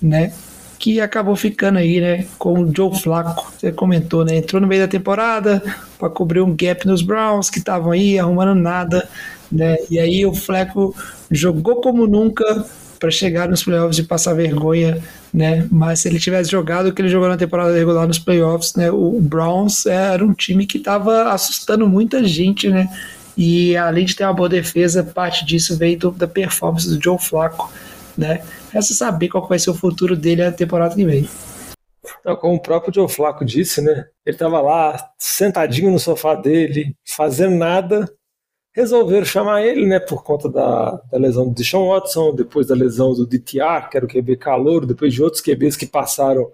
[0.00, 0.32] né?
[0.78, 3.52] Que acabou ficando aí, né, com o Joe Flacco.
[3.58, 4.36] Você comentou, né?
[4.36, 5.62] Entrou no meio da temporada
[5.98, 9.08] para cobrir um gap nos Browns que estavam aí arrumando nada,
[9.50, 9.76] né?
[9.90, 10.94] E aí o Fleco
[11.30, 12.64] jogou como nunca
[12.98, 15.66] para chegar nos playoffs e passar vergonha, né?
[15.70, 18.90] Mas se ele tivesse jogado o que ele jogou na temporada regular nos playoffs, né?
[18.90, 22.88] O Browns era um time que estava assustando muita gente, né?
[23.36, 27.70] E além de ter uma boa defesa, parte disso veio da performance do Joe Flacco,
[28.16, 28.42] né?
[28.72, 31.28] Resta saber qual vai ser o futuro dele na temporada que vem.
[32.40, 34.06] como o próprio Joe Flacco disse, né?
[34.24, 38.10] Ele estava lá sentadinho no sofá dele, fazendo nada,
[38.76, 43.14] resolveram chamar ele, né, por conta da, da lesão do Deshaun Watson, depois da lesão
[43.14, 46.52] do DTR, que era o QB calor, depois de outros QBs que passaram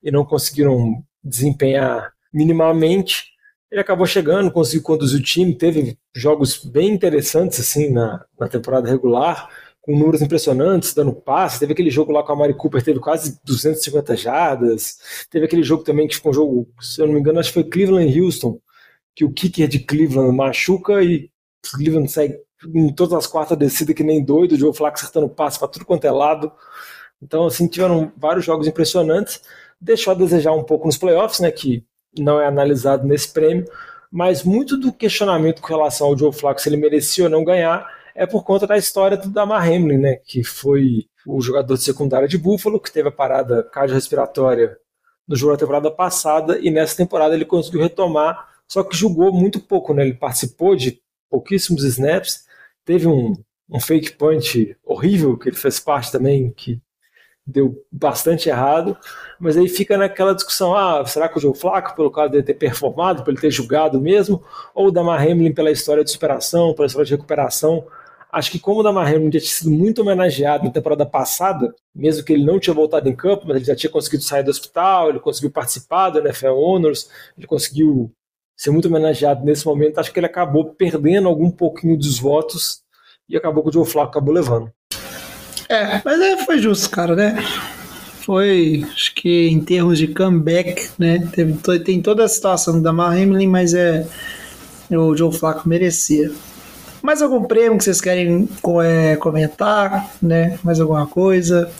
[0.00, 3.32] e não conseguiram desempenhar minimamente.
[3.68, 8.88] Ele acabou chegando, conseguiu conduzir o time, teve jogos bem interessantes assim na, na temporada
[8.88, 9.50] regular,
[9.80, 11.58] com números impressionantes, dando passe.
[11.58, 14.98] Teve aquele jogo lá com a Mari Cooper, teve quase 250 jardas.
[15.28, 17.54] Teve aquele jogo também que ficou um jogo, se eu não me engano, acho que
[17.54, 18.60] foi Cleveland Houston,
[19.16, 21.28] que o kicker de Cleveland machuca e
[21.70, 22.36] Cleveland sai
[22.74, 25.84] em todas as quartas descidas que nem doido, o Joe Flacco acertando passe para tudo
[25.84, 26.50] quanto é lado.
[27.22, 29.42] Então, assim, tiveram vários jogos impressionantes.
[29.80, 31.84] Deixou a desejar um pouco nos playoffs, né, que
[32.18, 33.66] não é analisado nesse prêmio,
[34.10, 37.86] mas muito do questionamento com relação ao Joe Flacco, se ele merecia ou não ganhar,
[38.14, 42.26] é por conta da história do Damar Hamlin, né, que foi o jogador de secundária
[42.26, 44.78] de Buffalo, que teve a parada cardiorrespiratória
[45.28, 49.60] no jogo da temporada passada, e nessa temporada ele conseguiu retomar, só que jogou muito
[49.60, 52.44] pouco, né, ele participou de pouquíssimos snaps.
[52.84, 53.34] Teve um,
[53.68, 56.80] um fake punch horrível que ele fez parte também, que
[57.46, 58.96] deu bastante errado,
[59.38, 62.54] mas aí fica naquela discussão, ah, será que o Joe Flaco, pelo caso dele ter
[62.54, 64.42] performado, por ele ter julgado mesmo,
[64.74, 67.86] ou o Damar Hamlin pela história de superação, pela história de recuperação,
[68.36, 72.34] Acho que como o Damar Hamlin tinha sido muito homenageado na temporada passada, mesmo que
[72.34, 75.20] ele não tinha voltado em campo, mas ele já tinha conseguido sair do hospital, ele
[75.20, 77.08] conseguiu participar do NFL Honors,
[77.38, 78.12] ele conseguiu
[78.56, 82.80] ser muito homenageado nesse momento, acho que ele acabou perdendo algum pouquinho dos votos
[83.28, 84.72] e acabou que o Joe Flacco acabou levando.
[85.68, 87.36] É, mas é, foi justo, cara, né?
[88.24, 91.28] Foi, acho que em termos de comeback, né?
[91.32, 94.06] Teve, tem toda a situação Damar Hamlin, mas é
[94.90, 96.32] o Joe Flacco merecia.
[97.02, 98.48] Mais algum prêmio que vocês querem
[98.84, 100.58] é, comentar, né?
[100.64, 101.70] Mais alguma coisa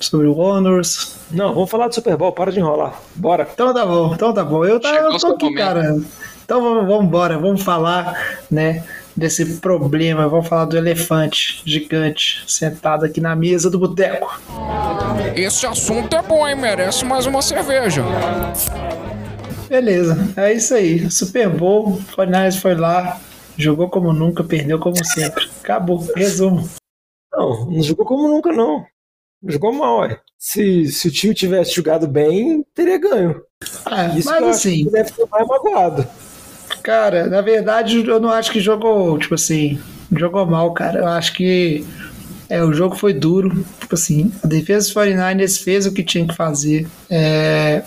[0.00, 1.16] sobre o Honors?
[1.30, 3.00] Não, vamos falar do Super Bowl, para de enrolar.
[3.14, 3.48] Bora.
[3.52, 4.64] Então tá bom, então tá bom.
[4.64, 5.96] Eu, tá, eu tô aqui, cara.
[6.44, 8.84] Então vamos, vamos embora, vamos falar, né?
[9.14, 14.40] Desse problema, vamos falar do elefante gigante sentado aqui na mesa do boteco.
[15.34, 16.56] Esse assunto é bom, hein?
[16.56, 18.02] Merece mais uma cerveja.
[19.68, 21.10] Beleza, é isso aí.
[21.10, 23.20] Super Bowl, 49 foi lá,
[23.60, 25.46] Jogou como nunca, perdeu como sempre.
[25.62, 26.66] Acabou, resumo.
[27.30, 28.86] Não, não jogou como nunca, não.
[29.46, 30.20] Jogou mal, é.
[30.38, 33.42] Se, se o time tivesse jogado bem, teria ganho.
[33.90, 34.88] É, Isso mas assim.
[34.90, 36.06] deve ter mais magoado.
[36.82, 39.78] Cara, na verdade, eu não acho que jogou, tipo assim,
[40.16, 41.00] jogou mal, cara.
[41.00, 41.84] Eu acho que
[42.48, 43.64] é, o jogo foi duro.
[43.80, 46.86] Tipo assim, a defesa dos 49ers fez o que tinha que fazer.
[47.08, 47.82] É,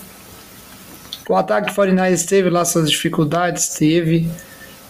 [1.28, 4.28] o ataque do 49ers teve lá suas dificuldades, teve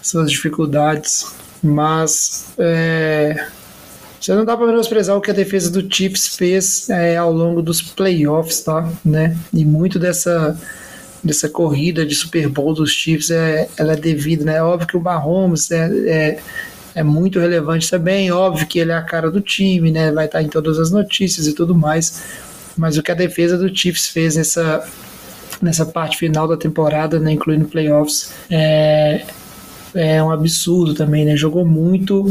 [0.01, 3.47] suas dificuldades, mas é,
[4.23, 7.61] você não dá para menosprezar o que a defesa do Chiefs fez é, ao longo
[7.61, 8.89] dos playoffs, tá?
[9.03, 9.37] Né?
[9.53, 10.57] E muito dessa
[11.21, 14.57] dessa corrida de Super Bowl dos Chiefs é, ela é devida, né?
[14.57, 16.39] É óbvio que o Mahomes é, é,
[16.95, 20.11] é, muito relevante também, óbvio que ele é a cara do time, né?
[20.11, 22.21] Vai estar em todas as notícias e tudo mais.
[22.77, 24.87] Mas o que a defesa do Chiefs fez nessa,
[25.61, 29.25] nessa parte final da temporada, né, incluindo playoffs, é,
[29.93, 31.35] é um absurdo também, né?
[31.35, 32.25] Jogou muito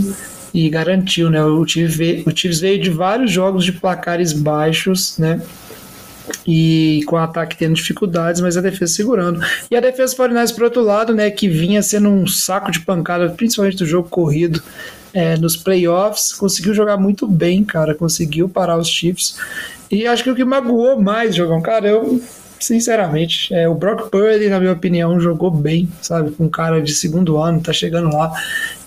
[0.54, 1.42] e garantiu, né?
[1.44, 5.40] O Chiefs veio, o Chiefs veio de vários jogos de placares baixos, né?
[6.46, 9.40] E com o ataque tendo dificuldades, mas a defesa segurando.
[9.70, 11.30] E a defesa Foreigners, por outro lado, né?
[11.30, 14.62] Que vinha sendo um saco de pancada, principalmente do jogo corrido.
[15.14, 17.94] É, nos playoffs, conseguiu jogar muito bem, cara.
[17.94, 19.36] Conseguiu parar os Chiefs.
[19.90, 22.22] E acho que o que magoou mais, Jogão, cara, eu
[22.62, 23.52] sinceramente.
[23.52, 26.30] É, o Brock Purdy, na minha opinião, jogou bem, sabe?
[26.30, 28.32] Com um cara de segundo ano, tá chegando lá,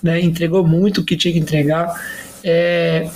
[0.02, 0.22] né?
[0.22, 2.00] Entregou muito o que tinha que entregar.
[2.44, 3.10] É,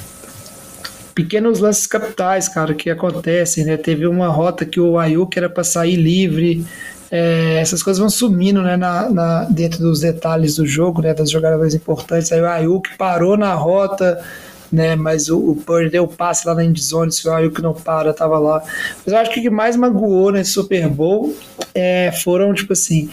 [1.15, 3.77] pequenos lances capitais, cara, que acontecem, né?
[3.77, 6.65] Teve uma rota que o Ayuk era para sair livre.
[7.11, 11.31] É, essas coisas vão sumindo né, na, na, dentro dos detalhes do jogo, né, das
[11.31, 12.31] jogadas importantes.
[12.31, 14.23] Aí o Ayuk parou na rota,
[14.71, 14.95] né?
[14.95, 18.13] Mas o, o Purdy deu o passe lá na endzone, se o Ayuk não para,
[18.13, 18.63] tava lá.
[19.05, 21.35] Mas eu acho que o que mais magoou nesse Super Bowl
[21.73, 23.09] é, foram, tipo assim,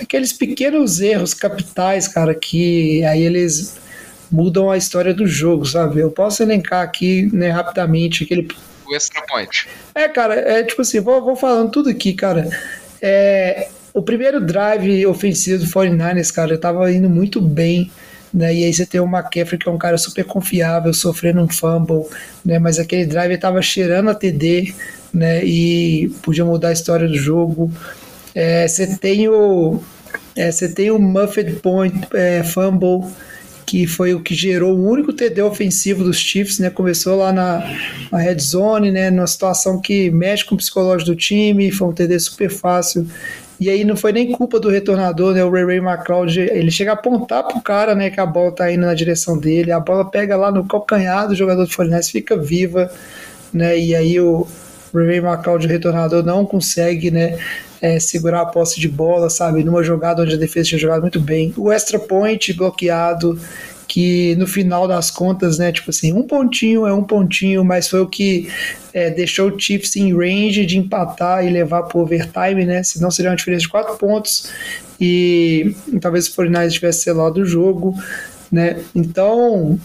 [0.00, 3.76] aqueles pequenos erros capitais, cara, que aí eles
[4.30, 6.00] mudam a história do jogo, sabe?
[6.00, 8.48] Eu posso elencar aqui, né, rapidamente, aquele...
[8.86, 9.68] O extra point.
[9.94, 12.48] É, cara, é tipo assim, vou, vou falando tudo aqui, cara.
[13.00, 17.90] É, o primeiro drive ofensivo do 49ers, cara, tava indo muito bem,
[18.32, 18.54] né?
[18.54, 22.06] E aí você tem o McCaffrey, que é um cara super confiável, sofrendo um fumble,
[22.44, 22.58] né?
[22.58, 24.74] Mas aquele drive estava cheirando a TD,
[25.12, 25.44] né?
[25.44, 27.72] E podia mudar a história do jogo.
[28.34, 29.80] É, você tem o
[30.36, 33.10] é, você tem o Muffet Point é, Fumble,
[33.66, 36.70] que foi o que gerou o único TD ofensivo dos Chiefs, né?
[36.70, 37.62] Começou lá na,
[38.10, 39.10] na red zone, né?
[39.10, 43.06] Numa situação que mexe com o psicológico do time, foi um TD super fácil.
[43.60, 45.44] E aí não foi nem culpa do retornador, né?
[45.44, 48.08] O Ray Ray McLeod, ele chega a apontar pro cara, né?
[48.08, 51.34] Que a bola tá indo na direção dele, a bola pega lá no calcanhar do
[51.34, 52.90] jogador do Fortaleza, fica viva,
[53.52, 53.76] né?
[53.76, 54.46] E aí o
[54.94, 57.38] Ray Ray McLeod, o retornador, não consegue, né?
[57.80, 59.62] É, segurar a posse de bola, sabe?
[59.64, 61.52] Numa jogada onde a defesa tinha jogado muito bem.
[61.56, 63.38] O extra point bloqueado,
[63.88, 68.00] que no final das contas, né, tipo assim, um pontinho é um pontinho, mas foi
[68.00, 68.48] o que
[68.92, 73.30] é, deixou o Chiefs em range de empatar e levar para overtime, né, senão seria
[73.30, 74.50] uma diferença de quatro pontos
[75.00, 77.94] e, talvez o 49 tivesse selado o jogo,
[78.52, 79.80] né, então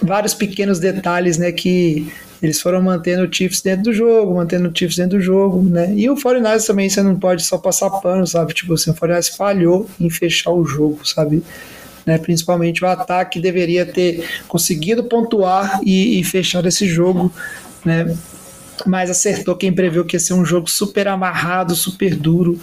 [0.00, 2.06] vários pequenos detalhes, né, que
[2.40, 5.94] eles foram mantendo o Chiefs dentro do jogo, mantendo o Chiefs dentro do jogo, né?
[5.96, 8.52] E o 49 também você não pode só passar pano, sabe?
[8.52, 11.42] Tipo assim, o 49 falhou em fechar o jogo, sabe?
[12.06, 12.18] Né?
[12.18, 17.32] Principalmente o ataque deveria ter conseguido pontuar e, e fechar esse jogo,
[17.84, 18.16] né?
[18.86, 22.60] Mas acertou quem previu que ia ser um jogo super amarrado, super duro,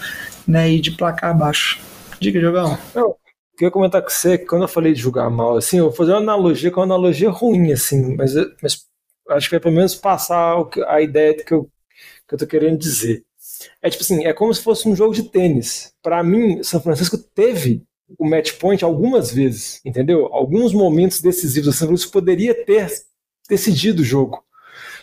[0.48, 0.70] né?
[0.70, 1.80] E de placar baixo.
[2.20, 2.78] Diga, Jogão.
[2.94, 3.16] Eu
[3.58, 6.12] queria comentar com você que quando eu falei de jogar mal, assim, eu vou fazer
[6.12, 8.86] uma analogia com é uma analogia ruim, assim, mas, mas
[9.30, 10.56] acho que vai pelo menos passar
[10.88, 11.70] a ideia que eu,
[12.28, 13.24] que eu tô querendo dizer.
[13.82, 15.94] É tipo assim, é como se fosse um jogo de tênis.
[16.02, 17.84] Para mim, São Francisco teve
[18.18, 20.28] o match point algumas vezes, entendeu?
[20.32, 21.70] Alguns momentos decisivos.
[21.70, 22.92] O San Francisco poderia ter
[23.50, 24.44] decidido o jogo.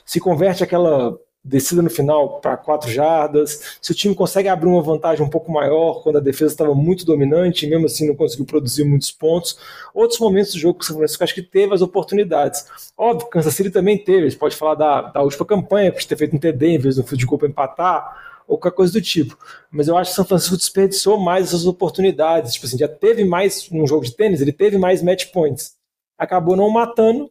[0.04, 4.82] Se converte aquela descida no final para quatro jardas, se o time consegue abrir uma
[4.82, 8.44] vantagem um pouco maior quando a defesa estava muito dominante, e mesmo assim não conseguiu
[8.44, 9.58] produzir muitos pontos.
[9.94, 12.66] Outros momentos do jogo que o São Francisco acho que teve as oportunidades.
[12.96, 16.16] Óbvio, Kansas City também teve, a gente pode falar da, da última campanha, por ter
[16.16, 19.38] feito um TD em vez do field goal para empatar, ou qualquer coisa do tipo.
[19.70, 22.54] Mas eu acho que o São Francisco desperdiçou mais essas oportunidades.
[22.54, 25.76] Tipo assim, já teve mais, num jogo de tênis, ele teve mais match points.
[26.18, 27.30] Acabou não matando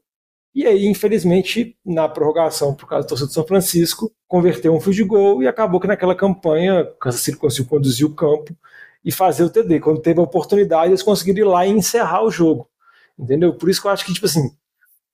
[0.58, 5.04] e aí, infelizmente, na prorrogação, por causa do torcedor de São Francisco, converteu um field
[5.04, 8.58] goal e acabou que naquela campanha, Kansas City conseguiu conduzir o campo
[9.06, 9.80] e fazer o TD.
[9.80, 12.68] Quando teve a oportunidade, eles conseguiram ir lá e encerrar o jogo.
[13.20, 13.54] Entendeu?
[13.54, 14.50] Por isso que eu acho que, tipo assim,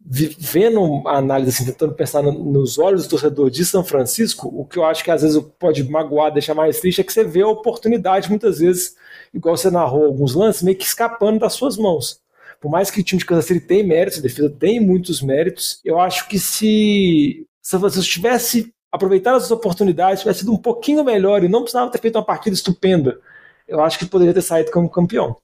[0.05, 4.77] vendo a análise, assim, tentando pensar nos olhos do torcedor de São Francisco, o que
[4.77, 7.47] eu acho que às vezes pode magoar, deixar mais triste, é que você vê a
[7.47, 8.95] oportunidade, muitas vezes,
[9.33, 12.21] igual você narrou alguns lances, meio que escapando das suas mãos
[12.63, 15.81] por mais que o time de Kansas City tenha méritos, a defesa tem muitos méritos,
[15.83, 21.43] eu acho que se São Francisco tivesse aproveitado as oportunidades, tivesse sido um pouquinho melhor
[21.43, 23.19] e não precisava ter feito uma partida estupenda,
[23.67, 25.35] eu acho que poderia ter saído como campeão.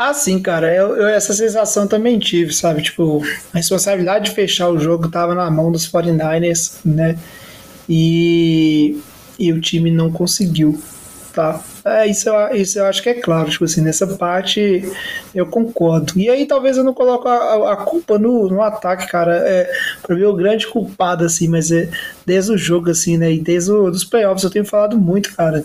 [0.00, 0.72] Ah, sim, cara.
[0.72, 2.82] Eu, eu, essa sensação também tive, sabe?
[2.82, 3.20] Tipo,
[3.52, 7.18] a responsabilidade de fechar o jogo estava na mão dos 49ers, né?
[7.88, 8.96] E,
[9.36, 10.80] e o time não conseguiu,
[11.34, 11.60] tá?
[11.84, 14.88] É, isso, eu, isso eu acho que é claro, tipo assim, nessa parte
[15.34, 16.12] eu concordo.
[16.16, 19.36] E aí talvez eu não coloco a, a culpa no, no ataque, cara.
[19.48, 19.68] É,
[20.00, 21.90] pra mim o grande culpado, assim, mas é
[22.24, 23.32] desde o jogo, assim, né?
[23.32, 25.64] E desde os playoffs eu tenho falado muito, cara.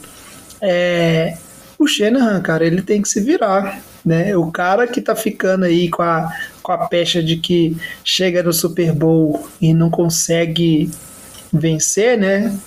[0.59, 1.37] É,
[1.77, 4.35] o Shanahan, cara, ele tem que se virar, né?
[4.35, 6.31] O cara que tá ficando aí com a,
[6.61, 10.91] com a pecha de que chega no Super Bowl e não consegue
[11.51, 12.57] vencer, né?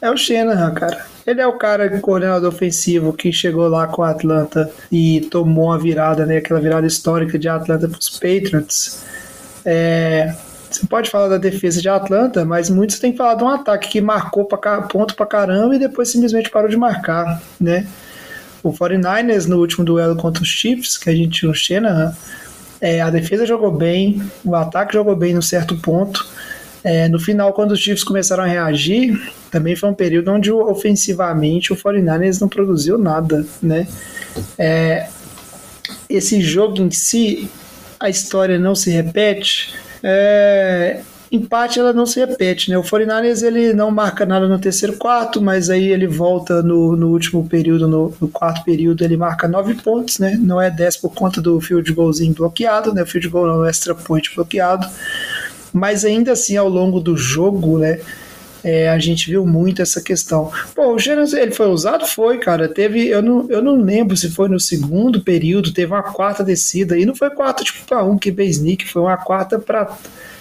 [0.00, 1.06] É o Shanahan, cara.
[1.26, 5.78] Ele é o cara, coordenador ofensivo, que chegou lá com a Atlanta e tomou uma
[5.78, 6.36] virada, né?
[6.36, 9.02] Aquela virada histórica de Atlanta para os Patriots.
[9.64, 10.32] É,
[10.70, 14.00] você pode falar da defesa de Atlanta, mas muitos têm falado de um ataque que
[14.00, 17.86] marcou pra, ponto pra caramba e depois simplesmente parou de marcar, né?
[18.66, 22.12] O 49ers no último duelo contra os Chiefs, que a gente tinha o Shanahan,
[22.80, 26.26] é, a defesa jogou bem, o ataque jogou bem no certo ponto.
[26.82, 29.16] É, no final, quando os Chiefs começaram a reagir,
[29.52, 33.86] também foi um período onde ofensivamente o 49ers não produziu nada, né?
[34.58, 35.08] É,
[36.10, 37.48] esse jogo em si,
[38.00, 39.74] a história não se repete.
[40.02, 42.78] É, empate ela não se repete, né?
[42.78, 47.08] O 49ers ele não marca nada no terceiro quarto, mas aí ele volta no, no
[47.08, 50.36] último período, no, no, quarto período, ele marca nove pontos, né?
[50.40, 53.02] Não é 10 por conta do field goalzinho bloqueado, né?
[53.02, 54.86] O field goal não, extra point bloqueado
[55.76, 58.00] mas ainda assim ao longo do jogo, né?
[58.64, 60.50] É, a gente viu muito essa questão.
[60.74, 62.06] Pô, o Gênesis, ele foi usado?
[62.06, 62.66] Foi, cara.
[62.66, 66.98] Teve, eu não, eu não lembro se foi no segundo período, teve uma quarta descida,
[66.98, 69.96] e não foi quarta tipo para um que fez Nick, foi uma quarta para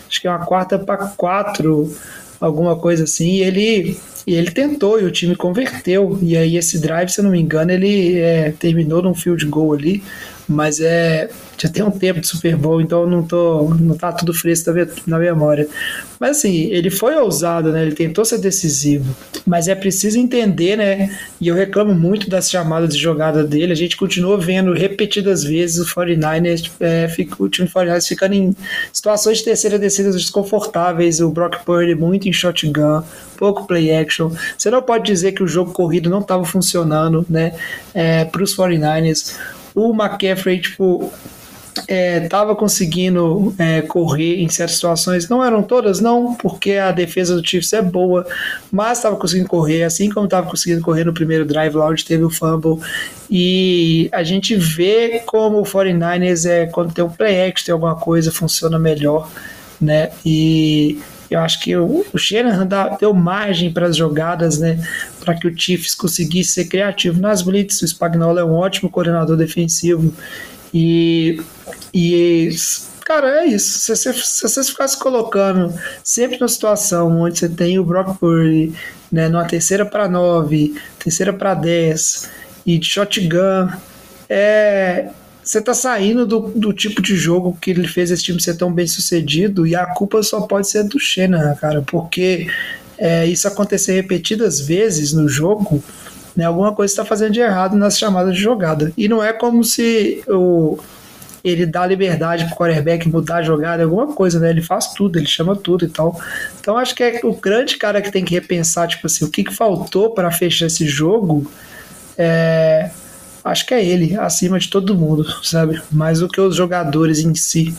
[0.08, 1.94] acho que é uma quarta para quatro,
[2.40, 6.18] alguma coisa assim, e ele e ele tentou e o time converteu.
[6.22, 9.74] E aí esse drive, se eu não me engano, ele é, terminou num field goal
[9.74, 10.04] ali
[10.48, 14.34] mas é já tem um tempo de Super Bowl, então não tô não tá tudo
[14.34, 14.72] fresco
[15.08, 15.68] na memória.
[16.20, 17.82] Mas assim, ele foi ousado, né?
[17.82, 19.16] Ele tentou ser decisivo,
[19.46, 21.18] mas é preciso entender, né?
[21.40, 23.72] E eu reclamo muito das chamadas de jogada dele.
[23.72, 28.56] A gente continua vendo repetidas vezes o 49ers, é, fica, o time 49ers ficando em
[28.92, 33.02] situações de terceira descida desconfortáveis, o Brock Purdy muito em shotgun,
[33.38, 34.15] pouco play action.
[34.58, 37.54] Você não pode dizer que o jogo corrido não estava funcionando, né?
[37.94, 39.36] É, para os 49ers
[39.76, 41.12] o McCaffrey, tipo,
[42.24, 47.36] estava é, conseguindo é, correr em certas situações, não eram todas, não, porque a defesa
[47.36, 48.26] do Chiefs é boa,
[48.72, 52.24] mas estava conseguindo correr, assim como estava conseguindo correr no primeiro drive lá onde teve
[52.24, 52.80] o fumble.
[53.30, 57.96] E a gente vê como o 49ers é quando tem um play action, tem alguma
[57.96, 59.30] coisa, funciona melhor,
[59.82, 60.12] né?
[60.26, 61.00] E
[61.30, 62.68] eu acho que o, o Shanahan
[63.00, 64.80] deu margem para as jogadas, né?
[65.20, 67.82] Para que o Chiefs conseguisse ser criativo nas blitz.
[67.82, 70.14] O Spagnuolo é um ótimo coordenador defensivo.
[70.74, 71.42] E,
[71.94, 72.50] e
[73.04, 73.80] cara, é isso.
[73.80, 75.74] Se você, se você ficasse colocando
[76.04, 78.74] sempre numa situação onde você tem o Brock Purdy,
[79.12, 82.30] né, numa terceira para nove, terceira para dez
[82.66, 83.70] e de shotgun,
[84.30, 85.10] é,
[85.46, 88.74] você tá saindo do, do tipo de jogo que ele fez esse time ser tão
[88.74, 92.48] bem sucedido e a culpa só pode ser do Shanahan, cara, porque
[92.98, 95.84] é, isso acontecer repetidas vezes no jogo,
[96.36, 98.92] né, alguma coisa está fazendo de errado nas chamadas de jogada.
[98.98, 100.80] E não é como se o,
[101.44, 104.50] ele dá liberdade pro quarterback mudar a jogada, alguma coisa, né?
[104.50, 106.20] Ele faz tudo, ele chama tudo e tal.
[106.60, 109.44] Então acho que é o grande cara que tem que repensar, tipo assim, o que,
[109.44, 111.50] que faltou para fechar esse jogo
[112.18, 112.90] é
[113.46, 115.80] acho que é ele, acima de todo mundo, sabe?
[115.92, 117.74] Mais do que os jogadores em si,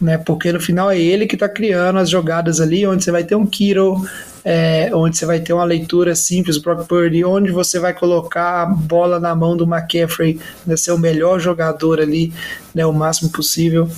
[0.00, 0.18] né?
[0.18, 3.36] Porque no final é ele que tá criando as jogadas ali, onde você vai ter
[3.36, 4.04] um Kiro,
[4.44, 8.62] é, onde você vai ter uma leitura simples, o próprio Purdy, onde você vai colocar
[8.62, 12.32] a bola na mão do McCaffrey, né, ser o melhor jogador ali,
[12.74, 13.88] né, o máximo possível.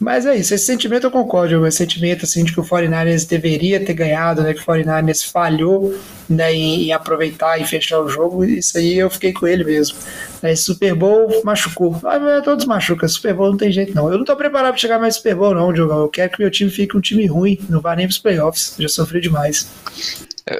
[0.00, 3.84] Mas é isso, esse sentimento eu concordo, esse sentimento assim, de que o 49ers deveria
[3.84, 5.92] ter ganhado, né, que o 49ers falhou
[6.28, 9.96] né, em, em aproveitar e fechar o jogo, isso aí eu fiquei com ele mesmo.
[10.42, 12.00] Esse Super Bowl machucou.
[12.04, 14.10] Ah, todos machucam, Super Bowl não tem jeito não.
[14.10, 15.92] Eu não tô preparado para chegar mais Super Bowl não, Diogo.
[15.92, 18.88] Eu quero que meu time fique um time ruim, não vá nem pros playoffs, já
[18.88, 19.68] sofri demais.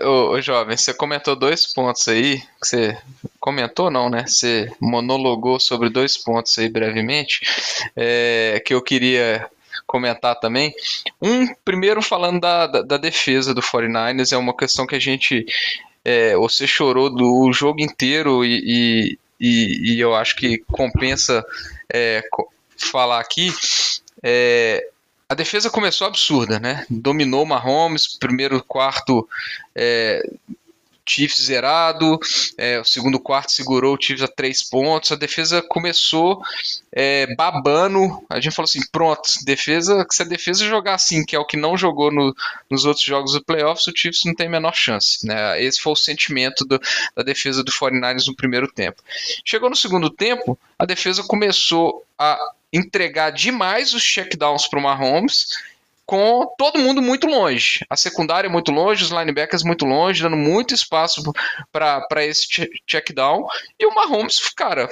[0.03, 2.99] Ô, ô, jovem, você comentou dois pontos aí, que você
[3.41, 4.27] comentou não, né?
[4.27, 7.41] Você monologou sobre dois pontos aí brevemente,
[7.97, 9.49] é, que eu queria
[9.87, 10.75] comentar também.
[11.23, 15.47] Um, primeiro falando da, da, da, defesa do 49ers, é uma questão que a gente,
[16.05, 21.43] é, você chorou do jogo inteiro e, e, e, e eu acho que compensa
[21.91, 22.23] é,
[22.77, 23.51] falar aqui,
[24.23, 24.87] é,
[25.29, 26.87] a defesa começou absurda, né?
[26.89, 29.29] Dominou Mahomes, primeiro quarto
[29.75, 30.23] é,
[31.09, 32.19] Chiefs zerado,
[32.57, 36.43] é, o segundo quarto segurou o Chiefs a três pontos, a defesa começou
[36.93, 41.39] é, babando, a gente falou assim, pronto, defesa, se a defesa jogar assim, que é
[41.39, 42.35] o que não jogou no,
[42.71, 45.95] nos outros jogos do playoffs, o Chiefs não tem a menor chance, né, esse foi
[45.95, 46.79] o sentimento do,
[47.17, 49.03] da defesa do 49ers no primeiro tempo.
[49.45, 52.39] Chegou no segundo tempo, a defesa começou a
[52.73, 55.49] entregar demais os checkdowns para o Mahomes,
[56.09, 57.85] com todo mundo muito longe.
[57.89, 61.23] A secundária muito longe, os linebackers muito longe, dando muito espaço
[61.71, 62.47] para esse
[62.87, 63.47] checkdown.
[63.79, 64.89] E o Mahomes, cara,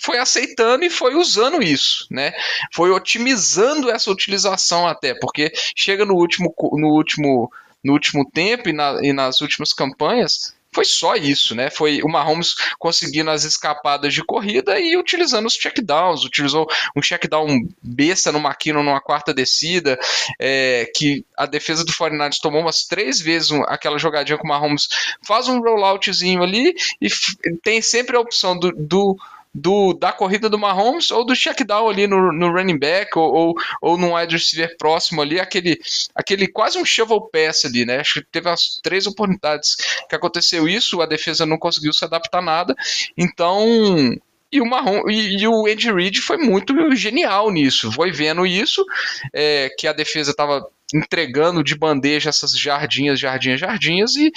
[0.00, 2.32] foi aceitando e foi usando isso, né?
[2.72, 7.50] Foi otimizando essa utilização até, porque chega no último, no último,
[7.82, 11.68] no último tempo e, na, e nas últimas campanhas, foi só isso, né?
[11.70, 16.66] Foi o Mahomes conseguindo as escapadas de corrida e utilizando os checkdowns, utilizou
[16.96, 17.46] um checkdown
[17.82, 19.98] besta no McKinnon numa quarta descida,
[20.38, 24.88] é, que a defesa do 49 tomou umas três vezes aquela jogadinha com o Mahomes
[25.26, 27.08] faz um rolloutzinho ali e
[27.62, 29.16] tem sempre a opção do, do
[29.52, 33.54] do, da corrida do Mahomes ou do check-down ali no, no running back ou, ou,
[33.82, 35.78] ou no wide receiver próximo ali, aquele,
[36.14, 37.98] aquele quase um shovel pass ali, né?
[37.98, 39.76] Acho que teve as três oportunidades
[40.08, 42.74] que aconteceu isso, a defesa não conseguiu se adaptar nada,
[43.16, 44.14] então
[44.52, 47.92] e o Marrom e, e, o Andy Reid foi muito genial nisso.
[47.92, 48.84] Foi vendo isso,
[49.32, 54.32] é, que a defesa estava entregando de bandeja essas jardinhas, jardinhas, jardinhas e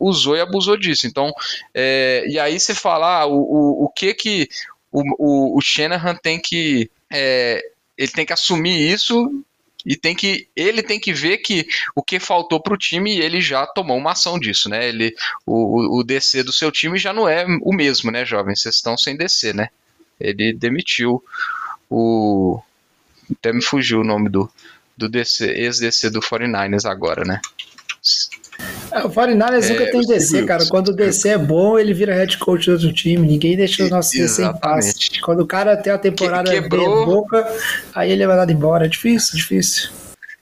[0.00, 1.06] usou e abusou disso.
[1.06, 1.32] Então,
[1.74, 4.48] é, e aí você fala ah, o, o, o que que
[4.92, 7.60] o, o, o Shanahan tem que é,
[7.98, 9.44] ele tem que assumir isso
[9.84, 13.40] e tem que ele tem que ver que o que faltou para o time ele
[13.40, 14.88] já tomou uma ação disso, né?
[14.88, 15.14] Ele
[15.46, 18.62] o, o DC do seu time já não é o mesmo, né, jovens?
[18.62, 19.68] Vocês estão sem DC, né?
[20.18, 21.22] Ele demitiu
[21.88, 22.60] o
[23.30, 24.50] até me fugiu o nome do
[24.96, 27.40] do DC, ex-DC do 49ers agora, né?
[28.92, 30.66] É, o 49ers é, nunca tem DC, cara.
[30.66, 33.26] Quando o DC é bom, ele vira head coach do outro time.
[33.26, 34.94] Ninguém deixa o nosso DC em paz.
[35.22, 37.06] Quando o cara tem a temporada que, quebrou...
[37.06, 37.46] boca,
[37.94, 38.86] aí ele é mandado embora.
[38.86, 39.90] É difícil, difícil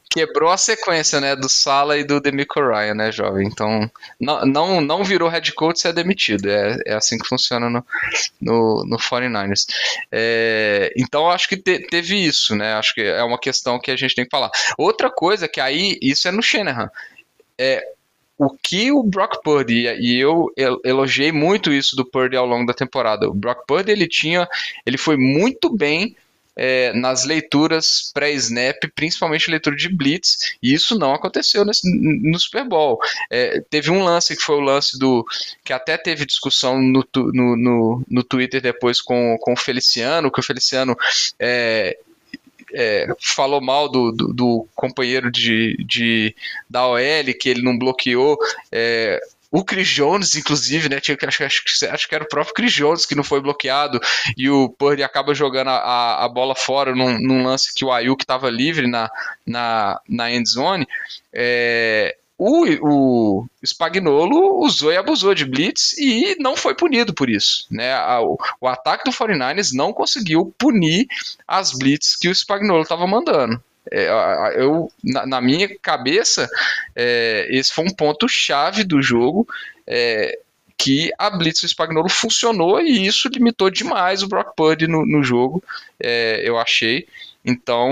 [0.09, 3.47] quebrou a sequência, né, do Sala e do Demico Ryan, né, jovem?
[3.47, 6.51] Então, não, não, não virou head coach e é demitido.
[6.51, 7.85] É, é assim que funciona no,
[8.41, 9.67] no, no 49ers.
[10.11, 12.75] É, então, acho que te, teve isso, né?
[12.75, 14.51] Acho que é uma questão que a gente tem que falar.
[14.77, 16.91] Outra coisa que aí, isso é no Shanahan.
[17.57, 17.85] É,
[18.39, 20.53] o que o Brock Purdy, e eu
[20.85, 23.29] elogiei muito isso do Purdy ao longo da temporada.
[23.29, 24.49] O Brock Purdy, ele tinha,
[24.87, 26.15] ele foi muito bem
[26.59, 32.65] é, nas leituras pré-snap, principalmente leitura de blitz, e isso não aconteceu nesse, no Super
[32.65, 32.99] Bowl.
[33.31, 35.25] É, teve um lance que foi o lance do.
[35.65, 40.41] que até teve discussão no, no, no, no Twitter depois com, com o Feliciano, que
[40.41, 40.97] o Feliciano.
[41.39, 41.97] É,
[42.75, 46.35] é, falou mal do, do, do, companheiro de, de,
[46.69, 46.99] da OL,
[47.39, 48.39] que ele não bloqueou.
[48.71, 51.01] É, o Chris Jones, inclusive, né?
[51.01, 53.99] Tinha, acho, acho, acho que era o próprio Chris Jones que não foi bloqueado
[54.37, 58.23] e o Purdy acaba jogando a, a bola fora num, num lance que o Ayuk
[58.23, 59.11] estava livre na,
[59.47, 60.87] na, na end zone.
[61.33, 67.67] É, o, o Spagnolo usou e abusou de blitz e não foi punido por isso.
[67.71, 67.95] Né?
[68.21, 71.07] O, o ataque do 49ers não conseguiu punir
[71.47, 73.61] as blitz que o Spagnolo estava mandando.
[73.91, 74.09] É,
[74.57, 76.49] eu, na, na, minha cabeça,
[76.95, 79.49] é, esse foi um ponto chave do jogo.
[79.87, 80.39] É,
[80.79, 85.25] que a Blitz do Spagnolo funcionou e isso limitou demais o Brock Purdy no, no
[85.25, 85.61] jogo,
[85.99, 87.09] é, eu achei.
[87.45, 87.91] Então,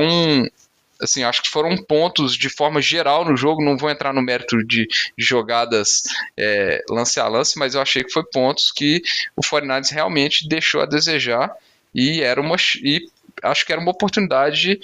[1.01, 3.65] assim, acho que foram pontos de forma geral no jogo.
[3.65, 4.87] Não vou entrar no mérito de,
[5.17, 6.03] jogadas
[6.37, 9.03] é, lance a lance, mas eu achei que foi pontos que
[9.37, 11.55] o 49ers realmente deixou a desejar
[11.95, 13.09] e era uma e
[13.43, 14.79] acho que era uma oportunidade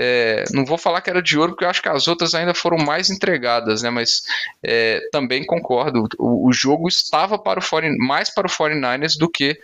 [0.00, 2.54] é, não vou falar que era de ouro, porque eu acho que as outras ainda
[2.54, 3.90] foram mais entregadas, né?
[3.90, 4.22] Mas
[4.62, 6.06] é, também concordo.
[6.16, 9.58] O, o, jogo estava para o 40, mais para o 49ers do que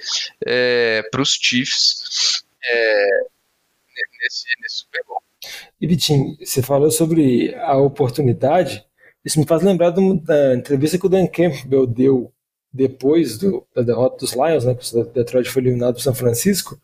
[0.45, 3.09] é, para os Chiefs é,
[4.23, 5.23] nesse, nesse Super Bowl.
[5.81, 8.85] E Vitinho, você falou sobre a oportunidade.
[9.25, 12.33] Isso me faz lembrar da entrevista que o Dan Campbell deu
[12.73, 14.75] depois do, da derrota dos Lions, né?
[14.75, 16.79] Que o Detroit foi eliminado por São Francisco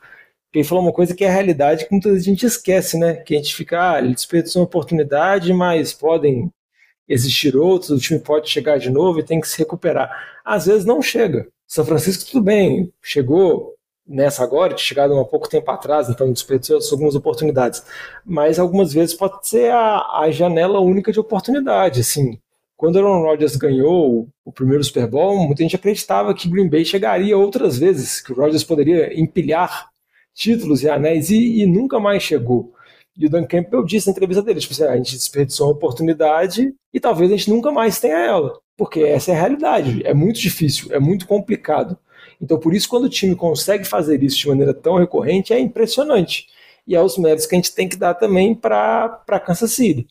[0.52, 3.14] ele falou uma coisa que é a realidade que muita gente esquece, né?
[3.14, 6.52] Que a gente fica, ah, ele desperdiçou uma oportunidade, mas podem
[7.08, 10.11] existir outros, o time pode chegar de novo e tem que se recuperar.
[10.44, 11.48] Às vezes não chega.
[11.66, 13.74] São Francisco, tudo bem, chegou
[14.11, 17.84] nessa agora, chegado há pouco tempo atrás, então desperdiçou algumas oportunidades.
[18.26, 22.38] Mas algumas vezes pode ser a, a janela única de oportunidade, assim.
[22.76, 26.84] Quando o Aaron Rodgers ganhou o primeiro Super Bowl, muita gente acreditava que Green Bay
[26.84, 29.88] chegaria outras vezes, que o Rodgers poderia empilhar
[30.34, 32.72] títulos e anéis e, e, nunca mais chegou.
[33.16, 35.74] E o Dan Campbell disse na entrevista dele, tipo assim, ah, a gente desperdiçou uma
[35.74, 40.14] oportunidade e talvez a gente nunca mais tenha ela, porque essa é a realidade, é
[40.14, 41.98] muito difícil, é muito complicado.
[42.41, 46.47] Então por isso quando o time consegue fazer isso de maneira tão recorrente é impressionante.
[46.86, 50.07] E é os méritos que a gente tem que dar também para Kansas City,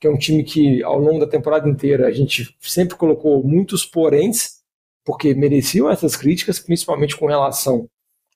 [0.00, 3.84] que é um time que ao longo da temporada inteira a gente sempre colocou muitos
[3.84, 4.62] poréns,
[5.04, 7.88] porque mereciam essas críticas, principalmente com relação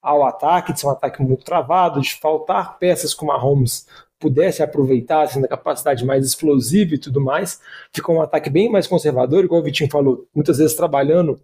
[0.02, 3.86] ao ataque, de ser um ataque muito travado, de faltar peças como a Holmes
[4.18, 7.60] pudesse aproveitar, sendo a capacidade mais explosiva e tudo mais.
[7.92, 11.40] Ficou um ataque bem mais conservador, igual o Vitinho falou, muitas vezes trabalhando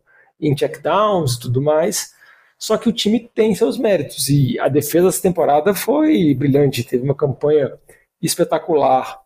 [0.47, 2.13] em checkdowns e tudo mais.
[2.59, 7.05] Só que o time tem seus méritos e a defesa dessa temporada foi brilhante, teve
[7.05, 7.73] uma campanha
[8.23, 9.21] espetacular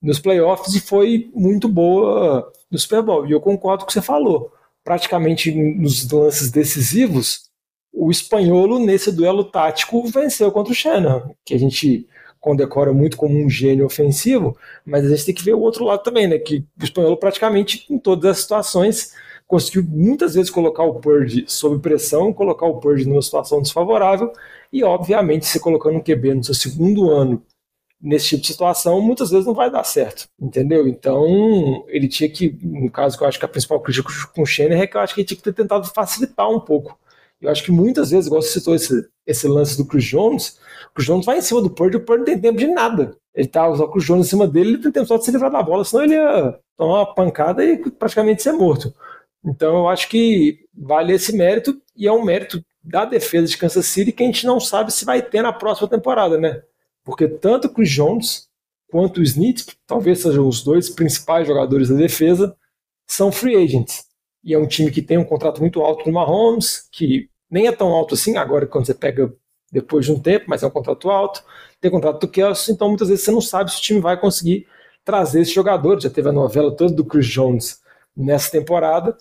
[0.00, 3.26] nos playoffs e foi muito boa no Super Bowl.
[3.26, 4.52] E eu concordo com o que você falou.
[4.82, 7.50] Praticamente nos lances decisivos,
[7.92, 12.08] o espanholo, nesse duelo tático, venceu contra o Shannon, que a gente
[12.40, 16.02] condecora muito como um gênio ofensivo, mas a gente tem que ver o outro lado
[16.02, 16.38] também, né?
[16.38, 19.12] Que o espanholo praticamente em todas as situações
[19.46, 24.32] conseguiu muitas vezes colocar o Purdy sob pressão, colocar o Purdy numa situação desfavorável,
[24.72, 27.42] e obviamente se colocando um QB no seu segundo ano
[28.00, 30.88] nesse tipo de situação, muitas vezes não vai dar certo, entendeu?
[30.88, 34.46] Então, ele tinha que, no caso que eu acho que a principal crítica com o
[34.46, 36.98] Shannon é que eu acho que ele tinha que ter tentado facilitar um pouco
[37.42, 40.94] eu acho que muitas vezes, igual você citou esse, esse lance do Chris Jones, o
[40.94, 43.16] Chris Jones vai em cima do Purdy, o Purdy não tem tempo de nada.
[43.34, 45.32] Ele tá usando o Chris Jones em cima dele, ele tem tempo só de se
[45.32, 48.94] livrar da bola, senão ele ia tomar uma pancada e praticamente ser morto.
[49.44, 53.86] Então eu acho que vale esse mérito, e é um mérito da defesa de Kansas
[53.86, 56.62] City que a gente não sabe se vai ter na próxima temporada, né?
[57.04, 58.48] Porque tanto o Chris Jones
[58.90, 62.56] quanto o Snit, que talvez sejam os dois principais jogadores da defesa,
[63.06, 64.04] são free agents.
[64.44, 67.72] E é um time que tem um contrato muito alto no Mahomes, que nem é
[67.72, 69.32] tão alto assim, agora quando você pega
[69.70, 71.42] depois de um tempo, mas é um contrato alto.
[71.80, 74.66] Tem contrato do Kelsey, então muitas vezes você não sabe se o time vai conseguir
[75.04, 76.00] trazer esse jogador.
[76.00, 77.80] Já teve a novela toda do Chris Jones
[78.14, 79.16] nessa temporada,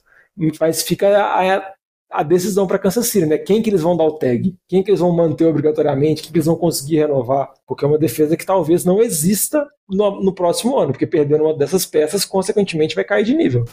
[0.60, 1.74] mas fica a,
[2.12, 3.38] a decisão para Kansas City, né?
[3.38, 4.56] Quem que eles vão dar o tag?
[4.68, 6.24] Quem que eles vão manter obrigatoriamente?
[6.24, 7.52] Quem que eles vão conseguir renovar?
[7.68, 11.58] Porque é uma defesa que talvez não exista no, no próximo ano, porque perdendo uma
[11.58, 13.66] dessas peças, consequentemente vai cair de nível.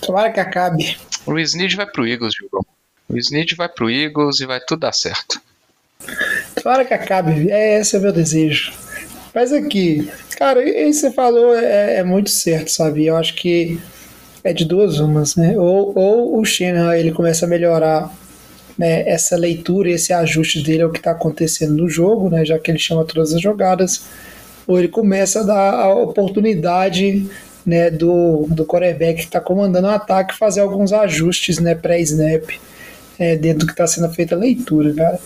[0.00, 0.96] Tomara que acabe.
[1.26, 2.74] O Luiz Nid vai pro Eagles, Gilberto.
[3.08, 5.40] O Snead vai pro Eagles e vai tudo dar certo.
[6.60, 8.72] Claro que acabe, é, esse é o meu desejo.
[9.34, 13.06] Mas aqui, cara, isso que você falou é, é, muito certo, sabe?
[13.06, 13.80] Eu acho que
[14.44, 15.58] é de duas umas, né?
[15.58, 18.14] Ou, ou o Shanahan ele começa a melhorar
[18.76, 22.44] né, essa leitura, esse ajuste dele ao que está acontecendo no jogo, né?
[22.44, 24.04] Já que ele chama todas as jogadas,
[24.66, 27.26] ou ele começa a dar a oportunidade
[27.64, 32.44] né, do, do quarterback que está comandando o ataque fazer alguns ajustes né, pré-snap
[33.18, 35.18] é, dentro do que está sendo feita a leitura, cara.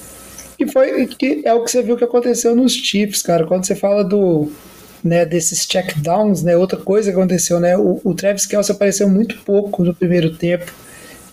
[0.59, 3.47] E foi que é o que você viu que aconteceu nos Chiefs, cara.
[3.47, 4.51] Quando você fala do
[5.03, 9.39] né, desses checkdowns, né, outra coisa que aconteceu, né, o, o Travis Kelce apareceu muito
[9.45, 10.73] pouco no primeiro tempo.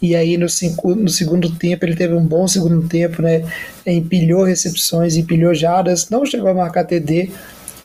[0.01, 3.43] E aí no, cinco, no segundo tempo ele teve um bom segundo tempo, né?
[3.87, 7.31] Empilhou recepções, empilhou jardas, não chegou a marcar TD,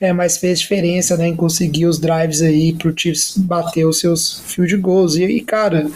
[0.01, 4.41] é, mas fez diferença né, em conseguir os drives aí pro Chiefs bater os seus
[4.47, 5.16] field goals.
[5.16, 5.89] E aí, cara,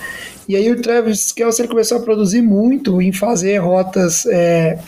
[0.49, 4.79] e aí o Travis Kelce ele começou a produzir muito em fazer rotas é,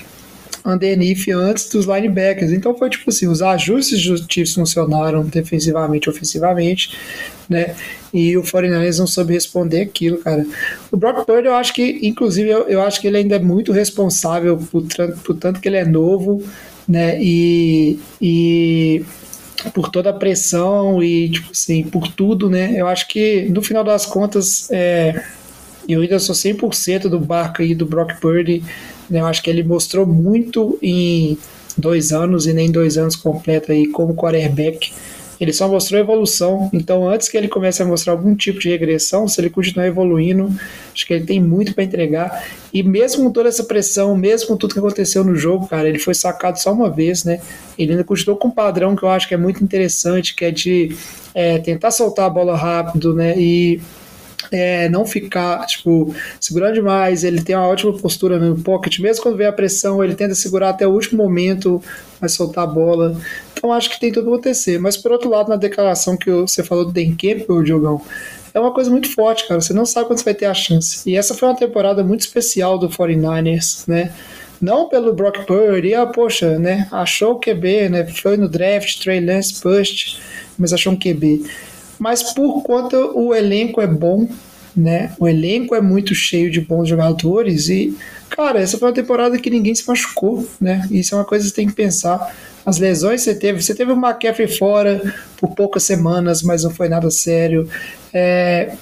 [0.67, 2.53] underneath antes dos linebackers.
[2.53, 6.91] Então foi tipo assim, os ajustes dos Chiefs funcionaram defensivamente, ofensivamente,
[7.49, 7.75] né?
[8.13, 10.45] E o 49ers não soube responder aquilo, cara.
[10.91, 13.73] O Brock Purdy, eu acho que, inclusive, eu, eu acho que ele ainda é muito
[13.73, 14.83] responsável por,
[15.25, 16.43] por tanto que ele é novo,
[16.89, 17.21] né?
[17.23, 19.05] E, e
[19.75, 22.75] por toda a pressão e, tipo assim, por tudo, né?
[22.77, 25.23] Eu acho que, no final das contas, é,
[25.89, 28.63] eu ainda sou 100% do barco aí do Brock Purdy.
[29.09, 29.21] Né?
[29.21, 31.39] Eu acho que ele mostrou muito em
[31.77, 34.93] dois anos e nem dois anos completo aí como quarterback.
[35.39, 39.29] Ele só mostrou evolução, então antes que ele comece a mostrar algum tipo de regressão,
[39.29, 40.51] se ele continuar evoluindo,
[40.95, 42.45] acho que ele tem muito para entregar.
[42.73, 45.99] E mesmo com toda essa pressão, mesmo com tudo que aconteceu no jogo, cara, ele
[45.99, 47.41] foi sacado só uma vez, né?
[47.79, 50.51] Ele ainda continuou com um padrão que eu acho que é muito interessante, que é
[50.51, 50.97] de
[51.35, 53.39] é, tentar soltar a bola rápido, né?
[53.39, 53.79] E
[54.51, 57.25] é, não ficar, tipo, segurando demais.
[57.25, 60.71] Ele tem uma ótima postura no pocket, mesmo quando vem a pressão, ele tenta segurar
[60.71, 61.83] até o último momento,
[62.21, 63.19] vai soltar a bola.
[63.53, 64.79] Então acho que tem tudo acontecer.
[64.79, 68.01] Mas por outro lado, na declaração que você falou do Dan Campbell, Diogão,
[68.55, 69.61] é uma coisa muito forte, cara.
[69.61, 71.09] Você não sabe quando você vai ter a chance.
[71.09, 74.13] E essa foi uma temporada muito especial do 49ers, né?
[74.61, 76.89] Não pelo Brock Purdy, ah, poxa, né?
[76.91, 78.07] Achou o QB, né?
[78.07, 80.19] Foi no draft, Trey Lance, Bust,
[80.59, 81.45] mas achou um QB
[81.99, 84.29] mas por conta o elenco é bom,
[84.77, 85.13] né?
[85.19, 87.97] O elenco é muito cheio de bons jogadores e,
[88.29, 90.87] cara, essa foi uma temporada que ninguém se machucou, né?
[90.91, 92.35] Isso é uma coisa que você tem que pensar.
[92.65, 96.89] As lesões você teve, você teve o McCaffrey fora por poucas semanas, mas não foi
[96.89, 97.69] nada sério.
[98.13, 98.73] É,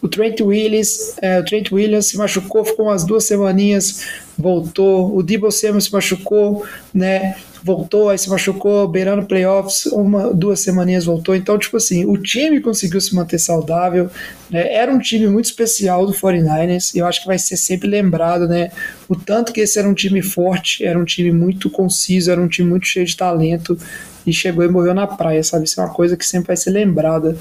[0.00, 4.04] o Trent Williams, é, o Trent Williams se machucou, ficou umas duas semaninhas,
[4.38, 5.14] voltou.
[5.14, 7.36] O Debo Samuel se machucou, né?
[7.66, 11.34] Voltou, aí se machucou, beirando playoffs, uma, duas semaninhas voltou.
[11.34, 14.08] Então, tipo assim, o time conseguiu se manter saudável.
[14.48, 14.72] Né?
[14.72, 18.46] Era um time muito especial do 49ers e eu acho que vai ser sempre lembrado,
[18.46, 18.70] né?
[19.08, 22.46] O tanto que esse era um time forte, era um time muito conciso, era um
[22.46, 23.76] time muito cheio de talento
[24.24, 25.64] e chegou e morreu na praia, sabe?
[25.64, 27.36] Isso é uma coisa que sempre vai ser lembrada.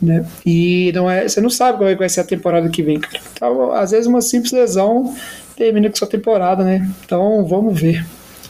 [0.00, 0.26] Né?
[0.44, 3.20] E não é, você não sabe é vai ser a temporada que vem, cara.
[3.34, 5.14] Então, às vezes uma simples lesão
[5.54, 6.90] termina com sua temporada, né?
[7.04, 8.04] Então vamos ver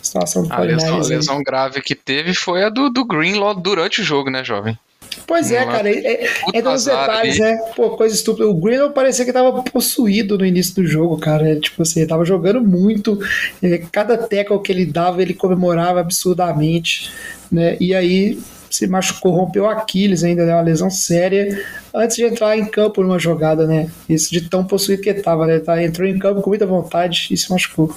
[0.07, 4.05] situação do a lesão, lesão grave que teve foi a do, do Greenlaw durante o
[4.05, 4.79] jogo, né, jovem?
[5.27, 7.57] Pois é, cara, é, é dos detalhes, né?
[7.75, 8.47] Pô, coisa estúpida.
[8.47, 11.59] O Greenlaw parecia que tava possuído no início do jogo, cara.
[11.59, 13.19] Tipo assim, ele tava jogando muito.
[13.63, 17.11] É, cada tackle que ele dava, ele comemorava absurdamente,
[17.51, 17.77] né?
[17.81, 18.39] E aí
[18.71, 20.55] se machucou, rompeu o Aquiles ainda, né?
[20.55, 23.91] Uma lesão séria, antes de entrar em campo numa jogada, né?
[24.09, 25.59] Isso de tão possuído que ele tava, né?
[25.61, 27.95] Tá, entrou em campo com muita vontade e se machucou.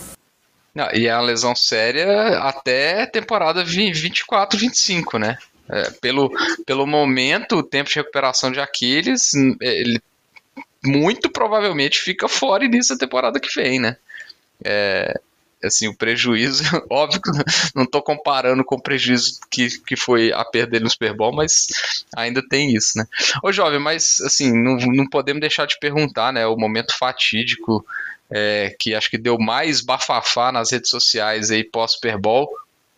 [0.73, 5.37] Não, e é uma lesão séria até temporada 24, 25, né?
[5.67, 6.31] É, pelo,
[6.65, 10.01] pelo momento, o tempo de recuperação de Aquiles, ele
[10.83, 13.97] muito provavelmente fica fora início da temporada que vem, né?
[14.63, 15.19] É,
[15.63, 17.29] assim, o prejuízo, óbvio que
[17.75, 21.33] não estou comparando com o prejuízo que, que foi a perda dele no Super Bowl,
[21.33, 21.67] mas
[22.15, 23.05] ainda tem isso, né?
[23.43, 26.47] Ô, jovem, mas assim, não, não podemos deixar de perguntar, né?
[26.47, 27.85] O momento fatídico
[28.29, 32.49] é, que acho que deu mais bafafá nas redes sociais aí pós-Super Bowl,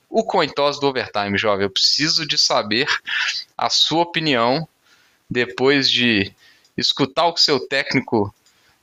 [0.09, 1.65] o coin toss do overtime, jovem.
[1.65, 2.87] Eu preciso de saber
[3.57, 4.67] a sua opinião
[5.29, 6.31] depois de
[6.77, 8.33] escutar o seu técnico,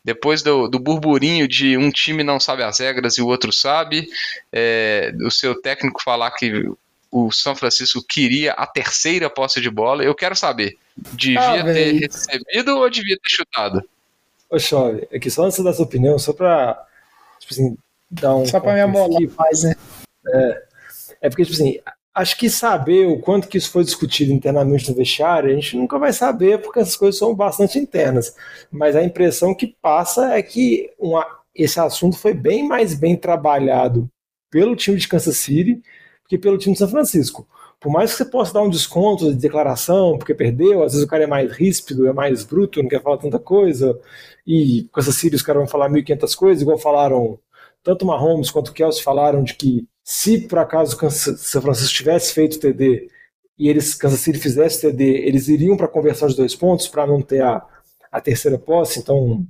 [0.02, 4.08] depois do, do burburinho de um time não sabe as regras e o outro sabe,
[4.50, 6.70] é, o seu técnico falar que
[7.10, 10.02] o São Francisco queria a terceira posse de bola.
[10.02, 13.82] Eu quero saber, devia ah, ter recebido ou devia ter chutado?
[14.50, 16.84] Ô, Chove, aqui só antes da sua opinião, só pra,
[17.38, 17.76] tipo assim,
[18.10, 18.46] dar um.
[18.46, 19.74] Só pra me amolar mais, né?
[20.26, 20.62] É,
[21.22, 21.78] é porque, tipo assim,
[22.14, 25.98] acho que saber o quanto que isso foi discutido internamente no vestiário, a gente nunca
[25.98, 28.34] vai saber, porque essas coisas são bastante internas.
[28.70, 34.08] Mas a impressão que passa é que uma, esse assunto foi bem mais bem trabalhado
[34.50, 35.82] pelo time de Kansas City
[36.28, 37.46] que pelo time de São Francisco
[37.80, 41.10] por mais que você possa dar um desconto de declaração, porque perdeu, às vezes o
[41.10, 43.98] cara é mais ríspido, é mais bruto, não quer falar tanta coisa,
[44.46, 47.38] e com essa série os caras vão falar 1.500 coisas, igual falaram,
[47.82, 52.58] tanto Mahomes quanto Kelsey falaram de que se por acaso o São Francisco tivesse feito
[52.58, 53.08] TD
[53.58, 57.06] e eles, Kansas City fizesse TD, eles iriam para a conversão de dois pontos para
[57.06, 57.64] não ter a,
[58.10, 59.46] a terceira posse, então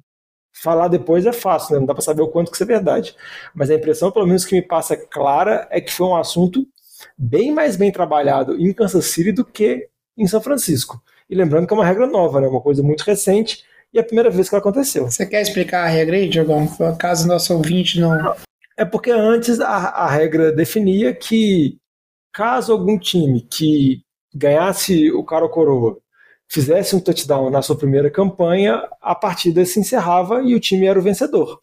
[0.62, 1.80] falar depois é fácil, né?
[1.80, 3.14] não dá para saber o quanto que isso é verdade.
[3.54, 6.66] Mas a impressão, pelo menos que me passa clara, é que foi um assunto
[7.18, 11.02] bem mais bem trabalhado em Kansas City do que em São Francisco.
[11.28, 12.46] E lembrando que é uma regra nova, né?
[12.46, 15.10] uma coisa muito recente e é a primeira vez que ela aconteceu.
[15.10, 16.68] Você quer explicar a regra aí, Diogão?
[16.98, 18.34] Caso nosso ouvinte não.
[18.76, 21.78] É porque antes a, a regra definia que
[22.32, 24.02] caso algum time que
[24.34, 25.98] ganhasse o cara ou coroa
[26.48, 30.98] fizesse um touchdown na sua primeira campanha, a partida se encerrava e o time era
[30.98, 31.60] o vencedor.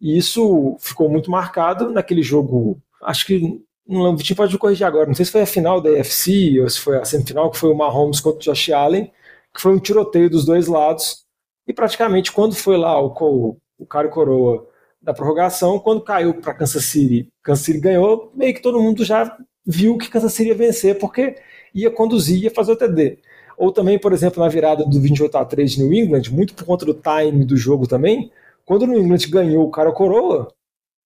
[0.00, 5.06] E isso ficou muito marcado naquele jogo, acho que não lembro, pode me corrigir agora,
[5.06, 7.70] não sei se foi a final da AFC ou se foi a semifinal, que foi
[7.70, 9.10] o Mahomes contra o Josh Allen,
[9.52, 11.24] que foi um tiroteio dos dois lados,
[11.66, 14.66] e praticamente quando foi lá o, o, o cara coroa
[15.00, 19.36] da prorrogação, quando caiu para Kansas City, Kansas City ganhou, meio que todo mundo já
[19.66, 21.36] viu que Kansas City ia vencer, porque
[21.74, 23.18] ia conduzir, ia fazer o TD.
[23.56, 26.64] Ou também, por exemplo, na virada do 28 a 3 de New England, muito por
[26.64, 28.30] conta do time do jogo também,
[28.64, 30.48] quando o New England ganhou o cara coroa,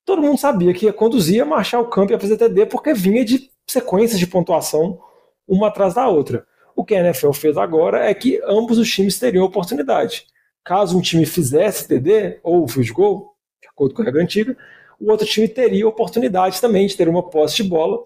[0.06, 2.94] todo mundo sabia que ia conduzir, ia marchar o campo e ia fazer TD, porque
[2.94, 5.00] vinha de sequências de pontuação
[5.46, 6.46] uma atrás da outra.
[6.76, 10.26] O que a NFL fez agora é que ambos os times teriam oportunidade.
[10.64, 14.56] Caso um time fizesse TD ou field goal, de acordo com a regra antiga,
[15.00, 18.02] o outro time teria oportunidade também de ter uma posse de bola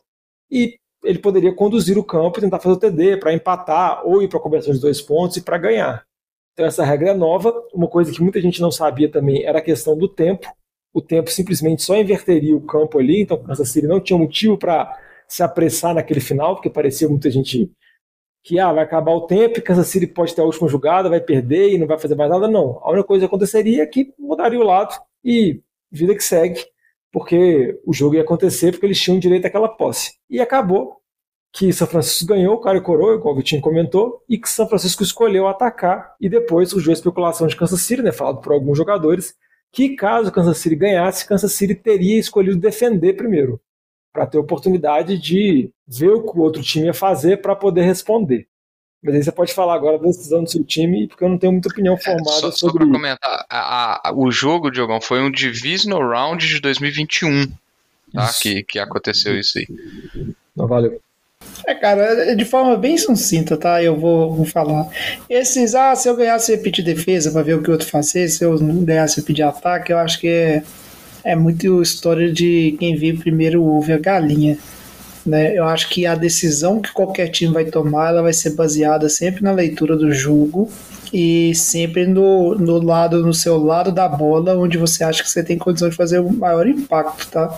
[0.50, 4.28] e ele poderia conduzir o campo e tentar fazer o TD para empatar ou ir
[4.28, 6.04] para a conversão de dois pontos e para ganhar.
[6.54, 7.52] Então essa regra é nova.
[7.74, 10.50] Uma coisa que muita gente não sabia também era a questão do tempo.
[10.92, 14.92] O tempo simplesmente só inverteria o campo ali, então Kansas City não tinha motivo para
[15.28, 17.70] se apressar naquele final, porque parecia muita gente
[18.42, 21.20] que ah, vai acabar o tempo e Kansas City pode ter a última jogada, vai
[21.20, 22.48] perder e não vai fazer mais nada.
[22.48, 22.80] Não.
[22.82, 25.60] A única coisa que aconteceria é que mudaria o lado e
[25.92, 26.64] vida que segue
[27.12, 30.14] porque o jogo ia acontecer, porque eles tinham direito àquela posse.
[30.28, 31.00] E acabou
[31.52, 35.02] que São Francisco ganhou, o cara coroa, igual o Vitinho comentou, e que São Francisco
[35.02, 39.34] escolheu atacar, e depois surgiu a especulação de Kansas City, né, falado por alguns jogadores,
[39.72, 43.60] que caso Kansas City ganhasse, Kansas City teria escolhido defender primeiro,
[44.12, 48.46] para ter oportunidade de ver o que o outro time ia fazer para poder responder.
[49.02, 51.52] Mas aí você pode falar agora da decisão do seu time, porque eu não tenho
[51.52, 55.30] muita opinião formada é, só, sobre só comentar, a, a, o jogo, Diogão, foi um
[55.30, 57.46] Divisional Round de 2021,
[58.12, 58.30] tá?
[58.42, 59.66] Que, que aconteceu isso aí.
[60.54, 61.00] Não, valeu.
[61.66, 63.82] É, cara, de forma bem sucinta, tá?
[63.82, 64.88] Eu vou, vou falar.
[65.28, 68.44] Esses, ah, se eu ganhasse, pedir defesa pra ver o que o outro fazer, se
[68.44, 70.62] eu não ganhasse, pedir ataque, eu acho que é,
[71.22, 74.58] é muito história de quem vive primeiro o ovo e a galinha.
[75.24, 75.56] Né?
[75.56, 79.44] Eu acho que a decisão que qualquer time vai tomar ela vai ser baseada sempre
[79.44, 80.68] na leitura do jogo
[81.12, 85.42] e sempre no, no lado no seu lado da bola onde você acha que você
[85.44, 87.54] tem condição de fazer o maior impacto, tá?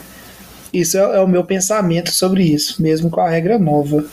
[0.72, 4.04] Isso é, é o meu pensamento sobre isso, mesmo com a regra nova.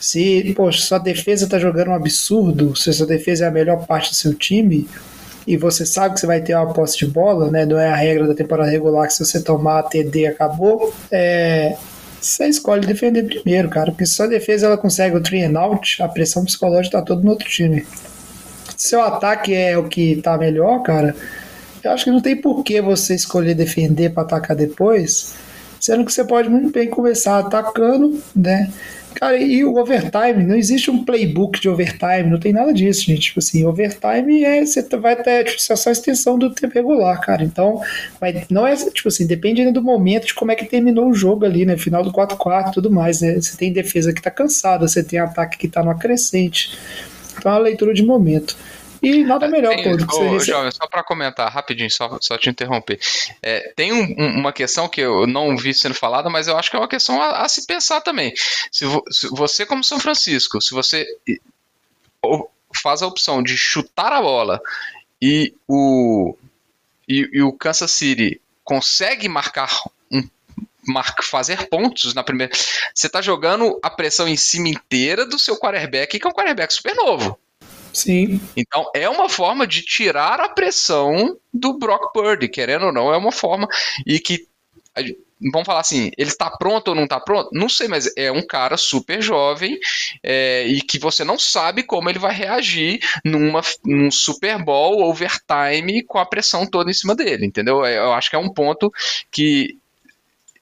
[0.00, 4.10] Se, poxa, sua defesa tá jogando um absurdo, se sua defesa é a melhor parte
[4.10, 4.88] do seu time,
[5.46, 7.64] e você sabe que você vai ter uma posse de bola, né?
[7.64, 10.94] Não é a regra da temporada regular que se você tomar a TD acabou.
[11.10, 11.74] É,
[12.20, 16.02] você escolhe defender primeiro, cara, porque se sua defesa ela consegue o three and out,
[16.02, 17.86] a pressão psicológica tá toda no outro time.
[18.76, 21.16] Seu ataque é o que tá melhor, cara.
[21.82, 25.34] Eu acho que não tem por que você escolher defender para atacar depois,
[25.80, 28.70] sendo que você pode muito bem começar atacando, né?
[29.14, 33.22] Cara, e o overtime, não existe um playbook de overtime, não tem nada disso, gente.
[33.22, 37.20] Tipo assim, overtime é você vai até tipo, é só a extensão do tempo regular,
[37.20, 37.42] cara.
[37.42, 37.82] Então,
[38.20, 41.44] vai, não é tipo assim, depende do momento de como é que terminou o jogo
[41.44, 41.76] ali, né?
[41.76, 43.34] Final do 4-4 e tudo mais, né?
[43.34, 46.78] Você tem defesa que tá cansada, você tem ataque que tá no acrescente.
[47.36, 48.56] Então é uma leitura de momento.
[49.02, 52.18] E nada é, melhor, tem, pô, do que ô, Jovem, só para comentar rapidinho, só,
[52.20, 52.98] só te interromper.
[53.42, 56.76] É, tem um, uma questão que eu não vi sendo falada, mas eu acho que
[56.76, 58.32] é uma questão a, a se pensar também.
[58.72, 61.06] Se, vo, se, você, como São Francisco, se você
[62.82, 64.60] faz a opção de chutar a bola
[65.20, 66.36] e o,
[67.08, 69.70] e, e o Kansas City consegue marcar
[70.10, 70.22] um
[71.22, 72.52] fazer pontos na primeira.
[72.94, 76.72] Você está jogando a pressão em cima inteira do seu quarterback, que é um quarterback
[76.72, 77.38] super novo.
[77.92, 78.40] Sim.
[78.56, 83.16] Então é uma forma de tirar a pressão do Brock Purdy, querendo ou não, é
[83.16, 83.66] uma forma
[84.06, 84.46] e que
[85.52, 87.50] vamos falar assim, ele está pronto ou não está pronto?
[87.52, 89.78] Não sei, mas é um cara super jovem
[90.22, 96.02] é, e que você não sabe como ele vai reagir numa, num Super Bowl overtime
[96.02, 97.84] com a pressão toda em cima dele, entendeu?
[97.84, 98.92] É, eu acho que é um ponto
[99.30, 99.76] que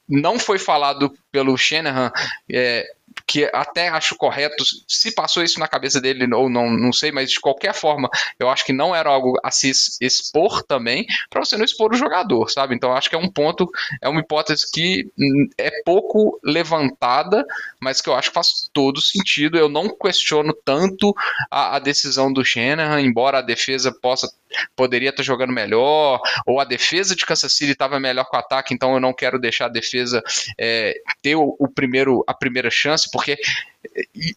[0.08, 2.12] não foi falado pelo Shanahan
[2.50, 2.86] é,
[3.26, 7.30] que até acho correto, se passou isso na cabeça dele ou não, não sei, mas
[7.30, 8.08] de qualquer forma,
[8.38, 9.70] eu acho que não era algo a se
[10.00, 12.74] expor também, para você não expor o jogador, sabe?
[12.74, 13.68] Então acho que é um ponto,
[14.00, 17.44] é uma hipótese que hum, é pouco levantada,
[17.80, 19.58] mas que eu acho que faz todo sentido.
[19.58, 21.14] Eu não questiono tanto
[21.50, 24.28] a, a decisão do Shanahan, embora a defesa possa
[24.74, 28.74] poderia estar jogando melhor, ou a defesa de Kansas City estava melhor com o ataque,
[28.74, 30.22] então eu não quero deixar a defesa
[30.58, 33.38] é, ter o, o, primeiro, a primeira chance, porque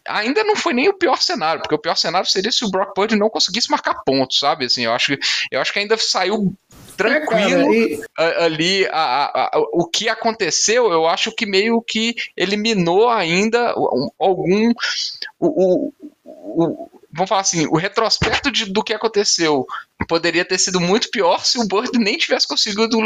[0.06, 2.94] ainda não foi nem o pior cenário, porque o pior cenário seria se o Brock
[2.94, 4.64] Purdy não conseguisse marcar pontos, sabe?
[4.64, 5.16] Assim, eu acho,
[5.50, 6.54] eu acho que ainda saiu
[6.96, 8.44] tranquilo é, cara, e...
[8.44, 13.74] ali a, a, a, o que aconteceu eu acho que meio que eliminou ainda
[14.18, 14.70] algum
[15.38, 15.92] o, o,
[16.24, 19.66] o vamos falar assim, o retrospecto de, do que aconteceu
[20.08, 22.98] poderia ter sido muito pior se o Bird nem tivesse conseguido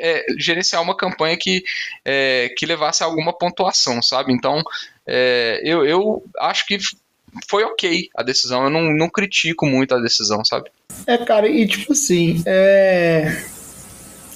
[0.00, 1.62] é, gerenciar uma campanha que,
[2.04, 4.32] é, que levasse a alguma pontuação, sabe?
[4.32, 4.62] Então,
[5.06, 6.78] é, eu, eu acho que
[7.48, 10.70] foi ok a decisão, eu não, não critico muito a decisão, sabe?
[11.06, 13.36] É, cara, e tipo assim, é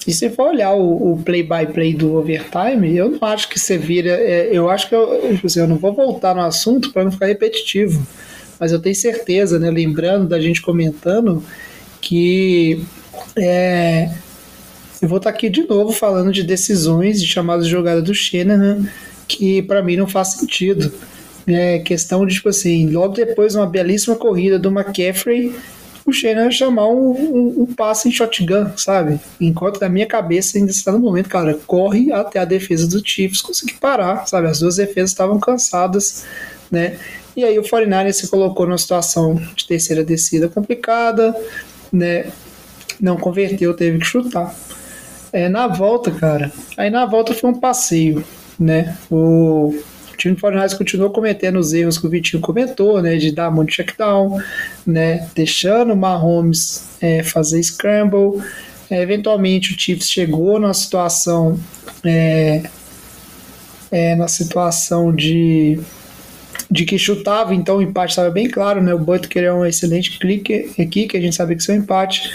[0.05, 4.09] E se for olhar o play-by-play -play do overtime, eu não acho que você vira.
[4.09, 7.11] É, eu acho que eu, tipo assim, eu não vou voltar no assunto para não
[7.11, 8.05] ficar repetitivo.
[8.59, 9.69] Mas eu tenho certeza, né?
[9.69, 11.43] Lembrando da gente comentando
[11.99, 12.83] que
[13.37, 14.11] é,
[15.01, 18.13] eu vou estar tá aqui de novo falando de decisões de chamadas de jogada do
[18.13, 18.87] Shanahan
[19.37, 20.91] que para mim não faz sentido.
[21.47, 25.53] É questão de, tipo assim, logo depois de uma belíssima corrida do McCaffrey,
[26.05, 29.19] o Shanahan chamar um, um, um, passe em shotgun, sabe?
[29.39, 33.41] Enquanto na minha cabeça ainda está no momento, cara, corre até a defesa do Chiefs
[33.41, 34.47] conseguir parar, sabe?
[34.47, 36.25] As duas defesas estavam cansadas,
[36.69, 36.97] né?
[37.35, 41.35] E aí o 49 se colocou numa situação de terceira descida complicada,
[41.91, 42.31] né?
[42.99, 44.53] Não converteu, teve que chutar.
[45.31, 48.23] É, na volta, cara, aí na volta foi um passeio,
[48.59, 48.97] né?
[49.09, 49.73] O
[50.17, 53.17] time do 49 continuou cometendo os erros que o Vitinho comentou, né?
[53.17, 54.39] De dar muito checkdown,
[54.85, 55.27] né?
[55.35, 58.41] Deixando o Mahomes é, fazer scramble.
[58.89, 61.59] É, eventualmente o Chiefs chegou numa situação
[62.03, 62.63] é,
[63.91, 65.79] é, na situação de
[66.69, 68.93] de que chutava, então o empate estava bem claro, né?
[68.93, 72.31] O Butker é um excelente clique aqui, que a gente sabe que isso é empate.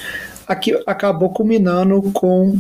[0.47, 2.59] Aqui acabou culminando com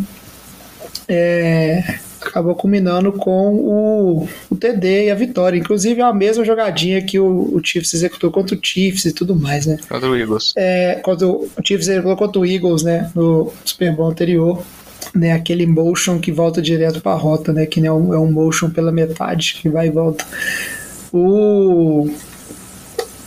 [1.07, 1.99] é,
[2.29, 5.59] acabou culminando com o, o TD e a vitória.
[5.59, 9.35] Inclusive, é a mesma jogadinha que o, o Chiefs executou contra o Chiefs e tudo
[9.35, 9.79] mais, né?
[9.89, 10.53] Contra o Eagles.
[10.57, 13.11] É, quando o Chiefs executou contra o Eagles, né?
[13.14, 14.62] No Super Bowl anterior.
[15.14, 18.31] Né, aquele motion que volta direto para a rota, né, que é um, é um
[18.31, 20.27] motion pela metade que vai e volta.
[21.12, 22.11] O...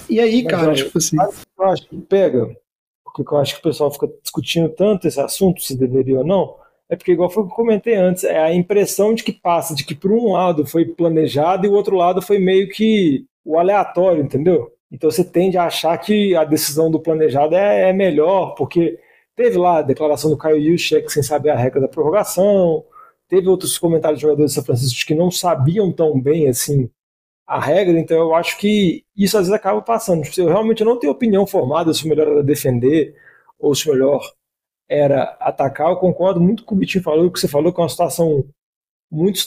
[0.10, 1.16] E aí, Mas, cara, tipo assim.
[1.58, 2.56] Eu acho que pega,
[3.04, 6.56] porque eu acho que o pessoal fica discutindo tanto esse assunto, se deveria ou não,
[6.90, 9.76] é porque, igual foi o que eu comentei antes, é a impressão de que passa,
[9.76, 13.60] de que por um lado foi planejado e o outro lado foi meio que o
[13.60, 14.74] aleatório, entendeu?
[14.92, 19.00] Então você tende a achar que a decisão do planejado é, é melhor, porque
[19.36, 22.84] teve lá a declaração do Caio Yushek sem saber a regra da prorrogação,
[23.28, 26.90] teve outros comentários de jogadores de São Francisco que não sabiam tão bem assim
[27.46, 30.24] a regra, então eu acho que isso às vezes acaba passando.
[30.38, 33.16] Eu realmente não tenho opinião formada se o melhor era defender
[33.60, 34.22] ou se o melhor
[34.90, 35.90] era atacar.
[35.90, 38.44] Eu concordo muito com o Bitinho falou, o que você falou, que é uma situação
[39.12, 39.40] muito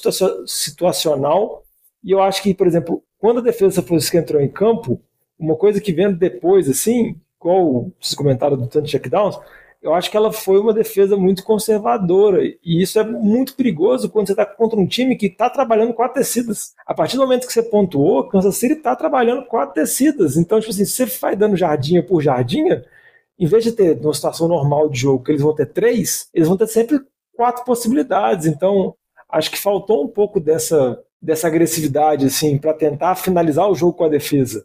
[0.46, 1.64] situacional.
[2.02, 5.00] E eu acho que, por exemplo, quando a defesa Francisco entrou em campo,
[5.38, 9.38] uma coisa que vendo depois, assim, igual vocês comentaram do tanto checkdowns,
[9.82, 12.44] eu acho que ela foi uma defesa muito conservadora.
[12.44, 16.14] E isso é muito perigoso quando você está contra um time que está trabalhando quatro
[16.14, 16.72] tecidas.
[16.86, 20.36] A partir do momento que você pontuou, Kansas City está trabalhando quatro tecidas.
[20.36, 22.84] Então, tipo assim, você vai dando jardinha por jardinha,
[23.42, 26.46] em vez de ter uma situação normal de jogo que eles vão ter três, eles
[26.46, 27.00] vão ter sempre
[27.34, 28.46] quatro possibilidades.
[28.46, 28.94] Então,
[29.28, 34.04] acho que faltou um pouco dessa, dessa agressividade assim para tentar finalizar o jogo com
[34.04, 34.64] a defesa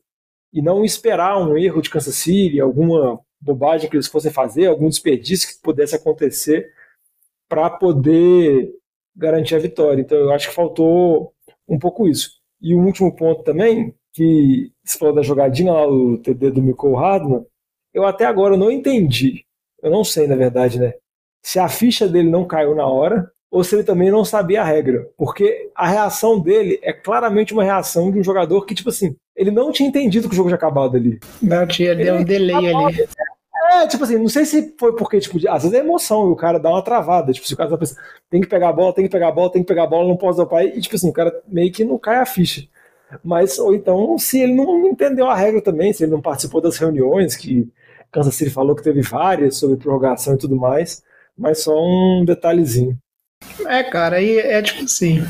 [0.53, 4.89] e não esperar um erro de Kansas City, alguma bobagem que eles fossem fazer, algum
[4.89, 6.71] desperdício que pudesse acontecer
[7.49, 8.71] para poder
[9.15, 10.01] garantir a vitória.
[10.01, 11.33] Então eu acho que faltou
[11.67, 12.29] um pouco isso.
[12.61, 16.93] E o último ponto também, que você falou da jogadinha lá, o TD do Michael
[16.93, 17.45] Hardman,
[17.93, 19.45] eu até agora não entendi,
[19.81, 20.93] eu não sei na verdade, né,
[21.41, 24.65] se a ficha dele não caiu na hora ou se ele também não sabia a
[24.65, 29.15] regra, porque a reação dele é claramente uma reação de um jogador que, tipo assim,
[29.35, 31.19] ele não tinha entendido que o jogo tinha acabado ali.
[31.41, 33.07] Não, tinha, deu um delay ali.
[33.71, 36.35] É, tipo assim, não sei se foi porque, tipo, às vezes é emoção e o
[36.35, 37.33] cara dá uma travada.
[37.33, 39.31] Tipo, se o cara tá pensando, tem que pegar a bola, tem que pegar a
[39.31, 40.71] bola, tem que pegar a bola, não pode pai.
[40.75, 42.67] E, tipo assim, o cara meio que não cai a ficha.
[43.23, 46.77] Mas, ou então, se ele não entendeu a regra também, se ele não participou das
[46.77, 47.69] reuniões, que
[48.17, 51.03] Kansas City falou que teve várias sobre prorrogação e tudo mais,
[51.37, 52.97] mas só um detalhezinho.
[53.67, 55.23] É, cara, aí é tipo assim.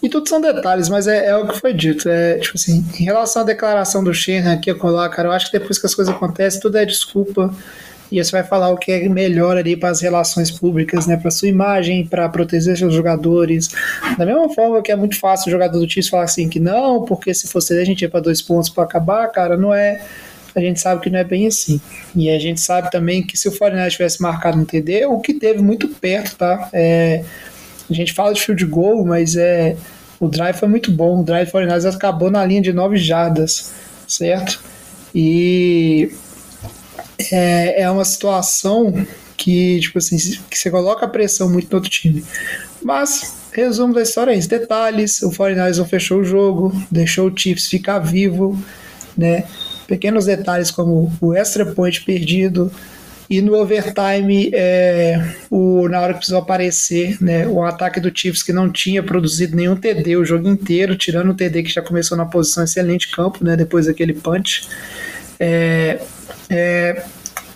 [0.00, 2.08] E tudo são detalhes, mas é, é o que foi dito.
[2.08, 5.58] É tipo assim, em relação à declaração do Shenhan aqui, colar, cara, eu acho que
[5.58, 7.52] depois que as coisas acontecem, tudo é desculpa.
[8.12, 11.16] E você vai falar o que é melhor ali para as relações públicas, né?
[11.16, 13.70] Para sua imagem, para proteger seus jogadores.
[14.16, 17.04] Da mesma forma que é muito fácil o jogador do Chiefs falar assim que não,
[17.04, 20.00] porque se fosse a gente ia para dois pontos para acabar, cara, não é
[20.54, 21.80] a gente sabe que não é bem assim.
[22.14, 25.34] E a gente sabe também que se o 49 tivesse marcado um TD, o que
[25.34, 26.68] teve muito perto, tá?
[26.72, 27.24] É,
[27.88, 29.76] a gente fala de field goal, mas é
[30.20, 31.20] o drive foi muito bom.
[31.20, 33.72] O drive do 49 acabou na linha de 9 jardas,
[34.06, 34.60] certo?
[35.14, 36.12] E
[37.32, 38.94] é, é uma situação
[39.36, 40.18] que, tipo assim,
[40.50, 42.22] que você coloca pressão muito no outro time.
[42.82, 44.48] Mas, resumo da história é isso.
[44.48, 48.62] Detalhes, o 49 não fechou o jogo, deixou o Chiefs ficar vivo,
[49.16, 49.44] né?
[49.90, 52.70] Pequenos detalhes como o extra point perdido,
[53.28, 58.40] e no overtime, é, o, na hora que precisou aparecer, né, o ataque do Chiefs
[58.40, 62.16] que não tinha produzido nenhum TD o jogo inteiro, tirando o TD que já começou
[62.16, 64.68] na posição excelente campo, né, depois daquele punch.
[65.40, 66.00] É,
[66.48, 67.04] é,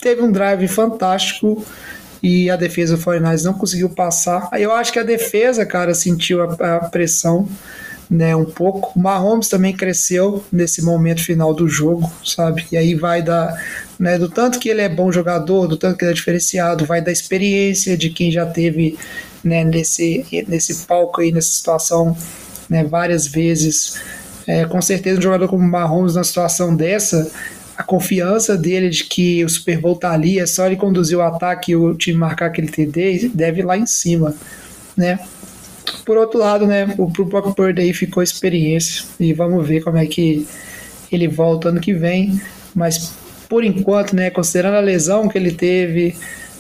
[0.00, 1.64] teve um drive fantástico
[2.20, 4.48] e a defesa do 49 não conseguiu passar.
[4.54, 7.48] Eu acho que a defesa, cara, sentiu a, a pressão
[8.08, 8.92] né, um pouco.
[8.98, 12.66] O Mahomes também cresceu nesse momento final do jogo, sabe?
[12.70, 13.56] E aí vai da,
[13.98, 17.00] né, do tanto que ele é bom jogador, do tanto que ele é diferenciado, vai
[17.00, 18.98] da experiência de quem já teve
[19.42, 22.16] né, nesse, nesse palco aí, nessa situação
[22.68, 23.96] né, várias vezes.
[24.46, 27.30] É, com certeza um jogador como o Mahomes numa situação dessa,
[27.76, 31.22] a confiança dele de que o Super Bowl tá ali, é só ele conduzir o
[31.22, 34.34] ataque e o time marcar aquele TD, deve ir lá em cima,
[34.96, 35.18] né?
[36.04, 39.96] Por outro lado, né, o pro Brock Purdy aí ficou experiência e vamos ver como
[39.96, 40.46] é que
[41.10, 42.40] ele volta ano que vem,
[42.74, 43.14] mas
[43.48, 46.16] por enquanto, né, considerando a lesão que ele teve,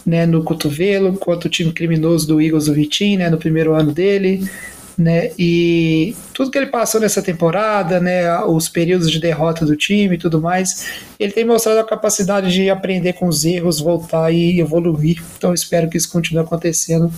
[0.06, 3.92] né, no cotovelo, contra o time criminoso do Eagles do Vitinho, né, no primeiro ano
[3.92, 4.48] dele,
[4.96, 10.14] né, e tudo que ele passou nessa temporada, né, os períodos de derrota do time
[10.14, 10.86] e tudo mais,
[11.18, 15.20] ele tem mostrado a capacidade de aprender com os erros, voltar e evoluir.
[15.36, 17.10] Então espero que isso continue acontecendo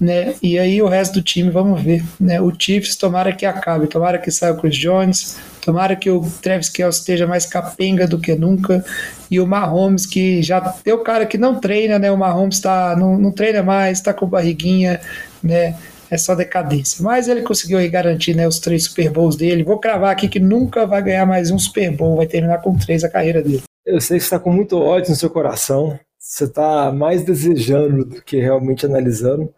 [0.00, 0.34] né?
[0.42, 2.40] E aí o resto do time, vamos ver, né?
[2.40, 6.68] O Chiefs, tomara que acabe, tomara que saia o Chris Jones, tomara que o Travis
[6.68, 8.84] Kelce esteja mais capenga do que nunca,
[9.30, 12.10] e o Mahomes, que já tem o cara que não treina, né?
[12.10, 15.00] O Mahomes tá, não, não treina mais, tá com barriguinha,
[15.42, 15.76] né?
[16.10, 17.02] É só decadência.
[17.02, 19.64] Mas ele conseguiu garantir né, os três Super Bowls dele.
[19.64, 23.02] Vou cravar aqui que nunca vai ganhar mais um Super Bowl, vai terminar com três
[23.02, 23.62] a carreira dele.
[23.84, 25.98] Eu sei que você está com muito ódio no seu coração.
[26.18, 29.52] Você está mais desejando do que realmente analisando.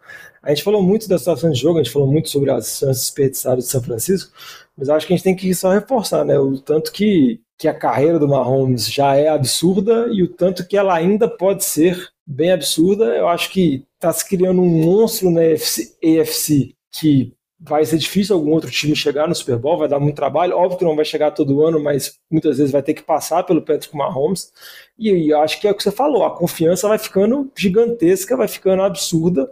[0.47, 3.03] A gente falou muito da situação de jogo, a gente falou muito sobre as chances
[3.03, 4.31] desperdiçadas de São Francisco,
[4.77, 6.39] mas acho que a gente tem que só reforçar, né?
[6.39, 10.77] O tanto que, que a carreira do Mahomes já é absurda e o tanto que
[10.77, 13.03] ela ainda pode ser bem absurda.
[13.07, 18.33] Eu acho que está se criando um monstro na AFC, AFC que vai ser difícil
[18.33, 20.55] algum outro time chegar no Super Bowl, vai dar muito trabalho.
[20.55, 23.61] Óbvio que não vai chegar todo ano, mas muitas vezes vai ter que passar pelo
[23.61, 24.53] Patrick Mahomes.
[24.97, 28.47] E, e acho que é o que você falou, a confiança vai ficando gigantesca, vai
[28.47, 29.49] ficando absurda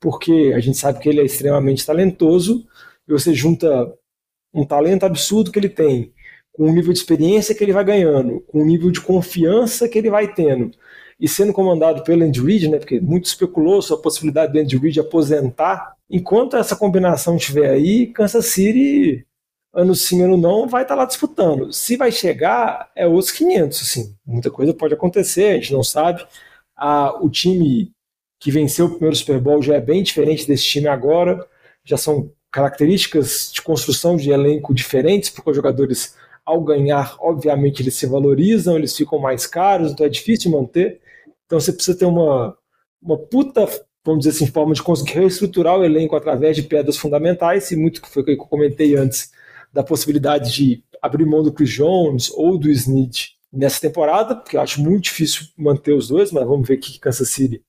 [0.00, 2.66] porque a gente sabe que ele é extremamente talentoso,
[3.06, 3.92] e você junta
[4.52, 6.12] um talento absurdo que ele tem,
[6.52, 9.98] com o nível de experiência que ele vai ganhando, com o nível de confiança que
[9.98, 10.70] ele vai tendo,
[11.20, 14.76] e sendo comandado pelo Andy Reid, né, porque muito especulou sobre a possibilidade do Andy
[14.76, 19.26] Reid aposentar, enquanto essa combinação estiver aí, Kansas City,
[19.72, 21.72] ano sim, ano não, vai estar tá lá disputando.
[21.72, 24.16] Se vai chegar, é os 500, assim.
[24.26, 26.26] Muita coisa pode acontecer, a gente não sabe.
[26.76, 27.92] Ah, o time
[28.38, 31.44] que venceu o primeiro Super Bowl já é bem diferente desse time agora,
[31.84, 37.94] já são características de construção de elenco diferentes, porque os jogadores, ao ganhar, obviamente, eles
[37.94, 41.00] se valorizam, eles ficam mais caros, então é difícil manter.
[41.46, 42.56] Então você precisa ter uma,
[43.02, 43.66] uma puta,
[44.04, 48.00] vamos dizer assim, forma de conseguir reestruturar o elenco através de pedras fundamentais, e muito
[48.00, 49.30] que foi o que eu comentei antes,
[49.72, 54.60] da possibilidade de abrir mão do Chris Jones ou do Snead nessa temporada, porque eu
[54.60, 57.62] acho muito difícil manter os dois, mas vamos ver o que Kansas City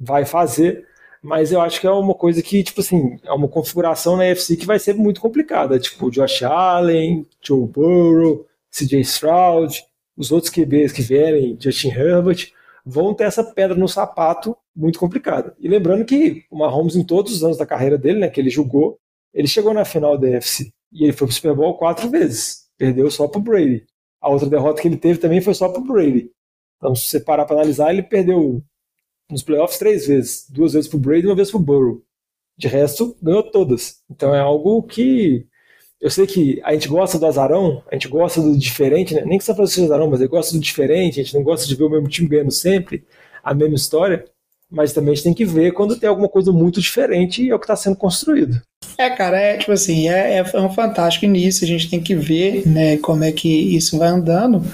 [0.00, 0.86] vai fazer.
[1.22, 4.56] Mas eu acho que é uma coisa que, tipo assim, é uma configuração na UFC
[4.56, 5.78] que vai ser muito complicada.
[5.78, 9.84] Tipo, Josh Allen, Joe Burrow, CJ Stroud,
[10.16, 12.52] os outros QBs que vierem, Justin Herbert,
[12.84, 15.54] vão ter essa pedra no sapato muito complicada.
[15.60, 18.48] E lembrando que o Mahomes, em todos os anos da carreira dele, né, que ele
[18.48, 18.98] jogou,
[19.34, 20.72] ele chegou na final da UFC.
[20.92, 22.68] E ele foi pro Super Bowl quatro vezes.
[22.78, 23.84] Perdeu só pro Brady.
[24.20, 26.30] A outra derrota que ele teve também foi só pro Brady.
[26.76, 28.62] Então, se você parar para analisar, ele perdeu
[29.30, 30.46] nos playoffs três vezes.
[30.48, 32.02] Duas vezes pro Brady e uma vez pro Burrow.
[32.56, 33.98] De resto, ganhou todas.
[34.10, 35.46] Então é algo que.
[36.00, 39.22] Eu sei que a gente gosta do azarão, a gente gosta do diferente, né?
[39.24, 41.74] nem que São Francisco azarão, mas eu gosto do diferente, a gente não gosta de
[41.74, 43.04] ver o mesmo time ganhando sempre,
[43.44, 44.24] a mesma história,
[44.70, 47.54] mas também a gente tem que ver quando tem alguma coisa muito diferente e é
[47.54, 48.62] o que está sendo construído.
[48.96, 52.66] É, cara, é tipo assim, é, é um fantástico início, a gente tem que ver
[52.66, 54.64] né, como é que isso vai andando.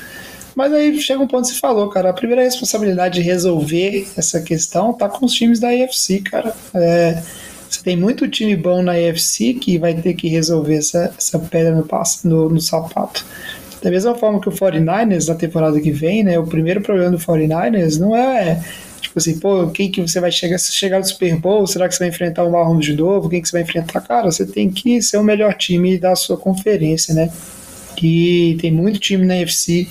[0.57, 2.09] Mas aí chega um ponto que você falou, cara.
[2.09, 6.57] A primeira responsabilidade de resolver essa questão tá com os times da AFC, cara.
[6.75, 7.23] É,
[7.69, 11.75] você tem muito time bom na AFC que vai ter que resolver essa, essa pedra
[11.75, 11.87] no,
[12.25, 13.23] no, no sapato.
[13.83, 16.39] Da mesma forma que o 49ers na temporada que vem, né?
[16.39, 18.65] O primeiro problema do 49ers não é
[18.99, 21.95] tipo assim, pô, quem que você vai chegar, se chegar no Super Bowl, será que
[21.95, 23.29] você vai enfrentar o Mahomes de novo?
[23.29, 24.01] Quem que você vai enfrentar?
[24.01, 27.31] Cara, você tem que ser o melhor time da sua conferência, né?
[27.97, 29.89] Que tem muito time na UFC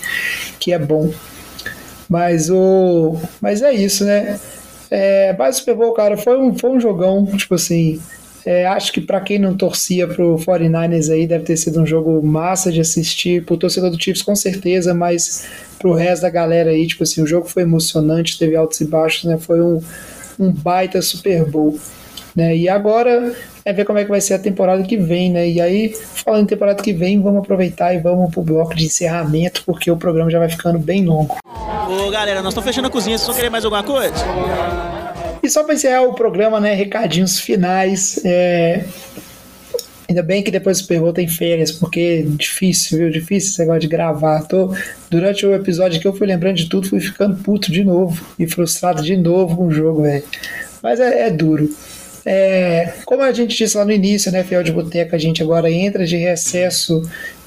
[0.60, 1.12] que é bom.
[2.10, 3.18] Mas o.
[3.42, 4.40] Mas é isso, né?
[4.90, 8.00] É, mas o Super Bowl, cara, foi um, foi um jogão, tipo assim.
[8.46, 12.22] É, acho que para quem não torcia pro 49ers aí, deve ter sido um jogo
[12.24, 13.44] massa de assistir.
[13.44, 15.48] Pro torcedor do Chiefs, com certeza, mas
[15.80, 19.24] pro resto da galera aí, tipo assim, o jogo foi emocionante, teve altos e baixos,
[19.24, 19.38] né?
[19.40, 19.82] Foi um,
[20.40, 21.80] um baita Super Bowl.
[22.36, 22.56] Né?
[22.56, 25.50] E agora é ver como é que vai ser a temporada que vem, né?
[25.50, 29.64] E aí, falando em temporada que vem, vamos aproveitar e vamos pro bloco de encerramento,
[29.66, 31.36] porque o programa já vai ficando bem longo.
[31.44, 34.14] Ô galera, nós estamos fechando a cozinha, vocês vão querer mais alguma coisa?
[35.42, 38.24] E só para encerrar o programa, né, recadinhos finais.
[38.24, 38.86] É...
[40.08, 43.10] Ainda bem que depois do Super Bowl tem férias, porque é difícil, viu?
[43.10, 44.44] Difícil esse negócio de gravar.
[44.44, 44.76] Tô,
[45.10, 48.46] durante o episódio que eu fui lembrando de tudo, fui ficando puto de novo e
[48.46, 50.24] frustrado de novo com o jogo, velho.
[50.84, 51.68] Mas é, é duro.
[52.26, 55.72] É, como a gente disse lá no início, né, Fiel de Boteca, a gente agora
[55.72, 57.02] entra de recesso,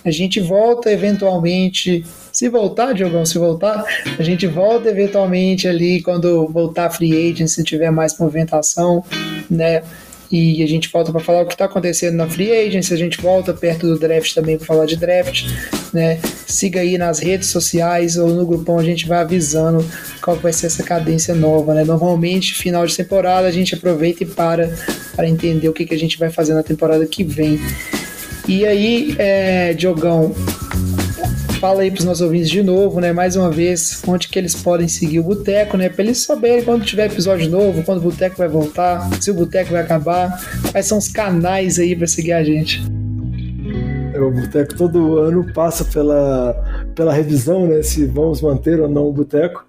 [0.04, 2.04] a gente volta eventualmente.
[2.32, 3.84] Se voltar, Diogão, se voltar,
[4.16, 9.04] a gente volta eventualmente ali quando voltar free agent, se tiver mais movimentação,
[9.50, 9.82] né?
[10.30, 13.20] E a gente volta para falar o que está acontecendo na free agency, a gente
[13.20, 15.46] volta perto do draft também para falar de draft,
[15.92, 16.18] né?
[16.46, 19.84] Siga aí nas redes sociais ou no grupão a gente vai avisando
[20.20, 21.82] qual vai ser essa cadência nova, né?
[21.84, 24.70] Normalmente, final de temporada, a gente aproveita e para
[25.16, 27.58] para entender o que, que a gente vai fazer na temporada que vem.
[28.46, 30.34] E aí, é, Diogão,
[31.58, 33.12] fala aí para os nossos ouvintes de novo, né?
[33.12, 35.88] Mais uma vez, onde que eles podem seguir o Boteco, né?
[35.88, 39.72] Para eles saberem quando tiver episódio novo, quando o Boteco vai voltar, se o Boteco
[39.72, 40.40] vai acabar,
[40.70, 42.82] quais são os canais aí para seguir a gente.
[44.14, 47.80] É, o Boteco todo ano passa pela, pela revisão, né?
[47.80, 49.64] Se vamos manter ou não o Boteco.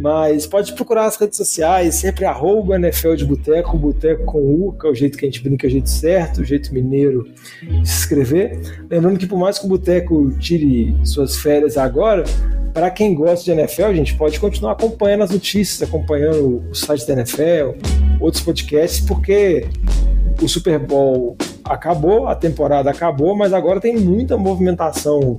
[0.00, 4.86] Mas pode procurar as redes sociais, sempre arroba NFL de Boteco, Boteco com U, que
[4.86, 7.28] é o jeito que a gente brinca, é o jeito certo, o jeito mineiro
[7.60, 8.58] de se inscrever.
[8.90, 12.24] Lembrando que por mais que o Boteco tire suas férias agora,
[12.72, 17.06] para quem gosta de NFL, a gente pode continuar acompanhando as notícias, acompanhando o site
[17.06, 17.78] da NFL,
[18.18, 19.66] outros podcasts, porque
[20.40, 25.38] o Super Bowl acabou, a temporada acabou, mas agora tem muita movimentação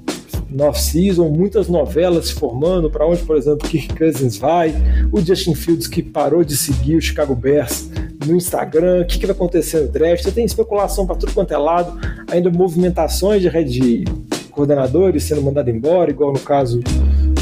[0.61, 4.73] off-season, muitas novelas se formando, para onde, por exemplo, Kirk Cousins vai,
[5.11, 7.89] o Justin Fields que parou de seguir o Chicago Bears
[8.25, 11.57] no Instagram, o que, que vai acontecer no draft, tem especulação para tudo quanto é
[11.57, 11.99] lado,
[12.29, 14.05] ainda movimentações de rede
[14.51, 16.79] coordenadores sendo mandados embora, igual no caso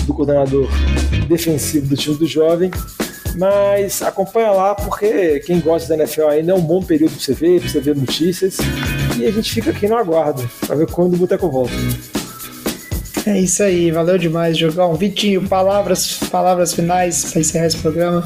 [0.05, 0.67] do coordenador
[1.27, 2.71] defensivo do time do jovem.
[3.37, 7.33] Mas acompanha lá, porque quem gosta da NFL ainda é um bom período para você
[7.33, 8.57] ver, para você ver notícias.
[9.17, 11.73] E a gente fica aqui no aguardo, para ver quando o Boteco volta.
[13.25, 14.95] É isso aí, valeu demais, Jogão.
[14.95, 18.23] Vitinho, palavras, palavras finais para encerrar esse programa.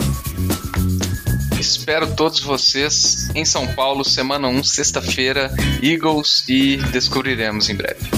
[1.60, 5.52] Espero todos vocês em São Paulo, semana 1, sexta-feira,
[5.82, 8.10] Eagles e descobriremos em breve.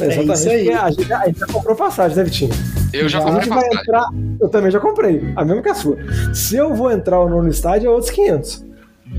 [0.00, 0.70] É isso aí.
[0.70, 2.50] A gente, a gente já comprou passagem, né, Vitinho?
[2.92, 3.80] Eu já a comprei passagem.
[3.80, 4.08] entrar.
[4.40, 5.96] Eu também já comprei, a mesma que a sua.
[6.34, 8.67] Se eu vou entrar ou não no estádio é outros 500.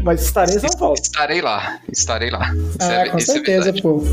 [0.04, 0.96] Mas estarei em São Paulo.
[1.02, 2.54] Estarei lá, estarei lá.
[2.54, 3.82] Isso Ah, é- com é certeza, verdade.
[3.82, 4.04] pô.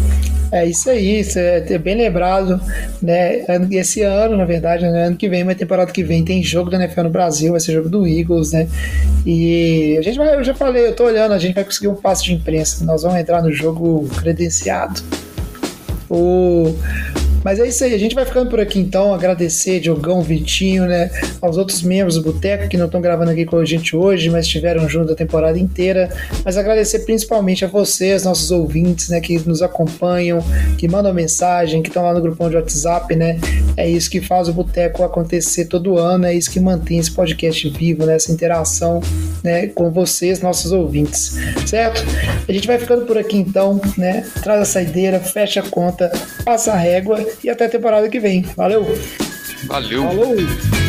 [0.52, 2.60] É isso aí, isso é é bem lembrado,
[3.02, 3.44] né?
[3.72, 5.06] Esse ano, na verdade, né?
[5.06, 7.72] ano que vem, uma temporada que vem, tem jogo da NFL no Brasil, vai ser
[7.72, 8.68] jogo do Eagles, né?
[9.26, 11.96] E a gente vai, eu já falei, eu tô olhando, a gente vai conseguir um
[11.96, 15.02] passe de imprensa, nós vamos entrar no jogo credenciado.
[16.08, 16.76] O...
[17.46, 19.14] Mas é isso aí, a gente vai ficando por aqui então.
[19.14, 21.08] Agradecer Diogão, Vitinho, né?
[21.40, 24.46] Aos outros membros do Boteco que não estão gravando aqui com a gente hoje, mas
[24.46, 26.10] estiveram junto a temporada inteira.
[26.44, 29.20] Mas agradecer principalmente a vocês, nossos ouvintes, né?
[29.20, 30.44] Que nos acompanham,
[30.76, 33.38] que mandam mensagem, que estão lá no grupão de WhatsApp, né?
[33.76, 37.68] É isso que faz o Boteco acontecer todo ano, é isso que mantém esse podcast
[37.68, 38.16] vivo, né?
[38.16, 39.00] Essa interação
[39.44, 39.68] né?
[39.68, 42.04] com vocês, nossos ouvintes, certo?
[42.48, 44.26] A gente vai ficando por aqui então, né?
[44.42, 46.10] Traz a saideira, fecha a conta,
[46.44, 48.42] passa a régua e até a temporada que vem.
[48.56, 48.86] Valeu!
[49.66, 50.02] Valeu.
[50.02, 50.85] Falou!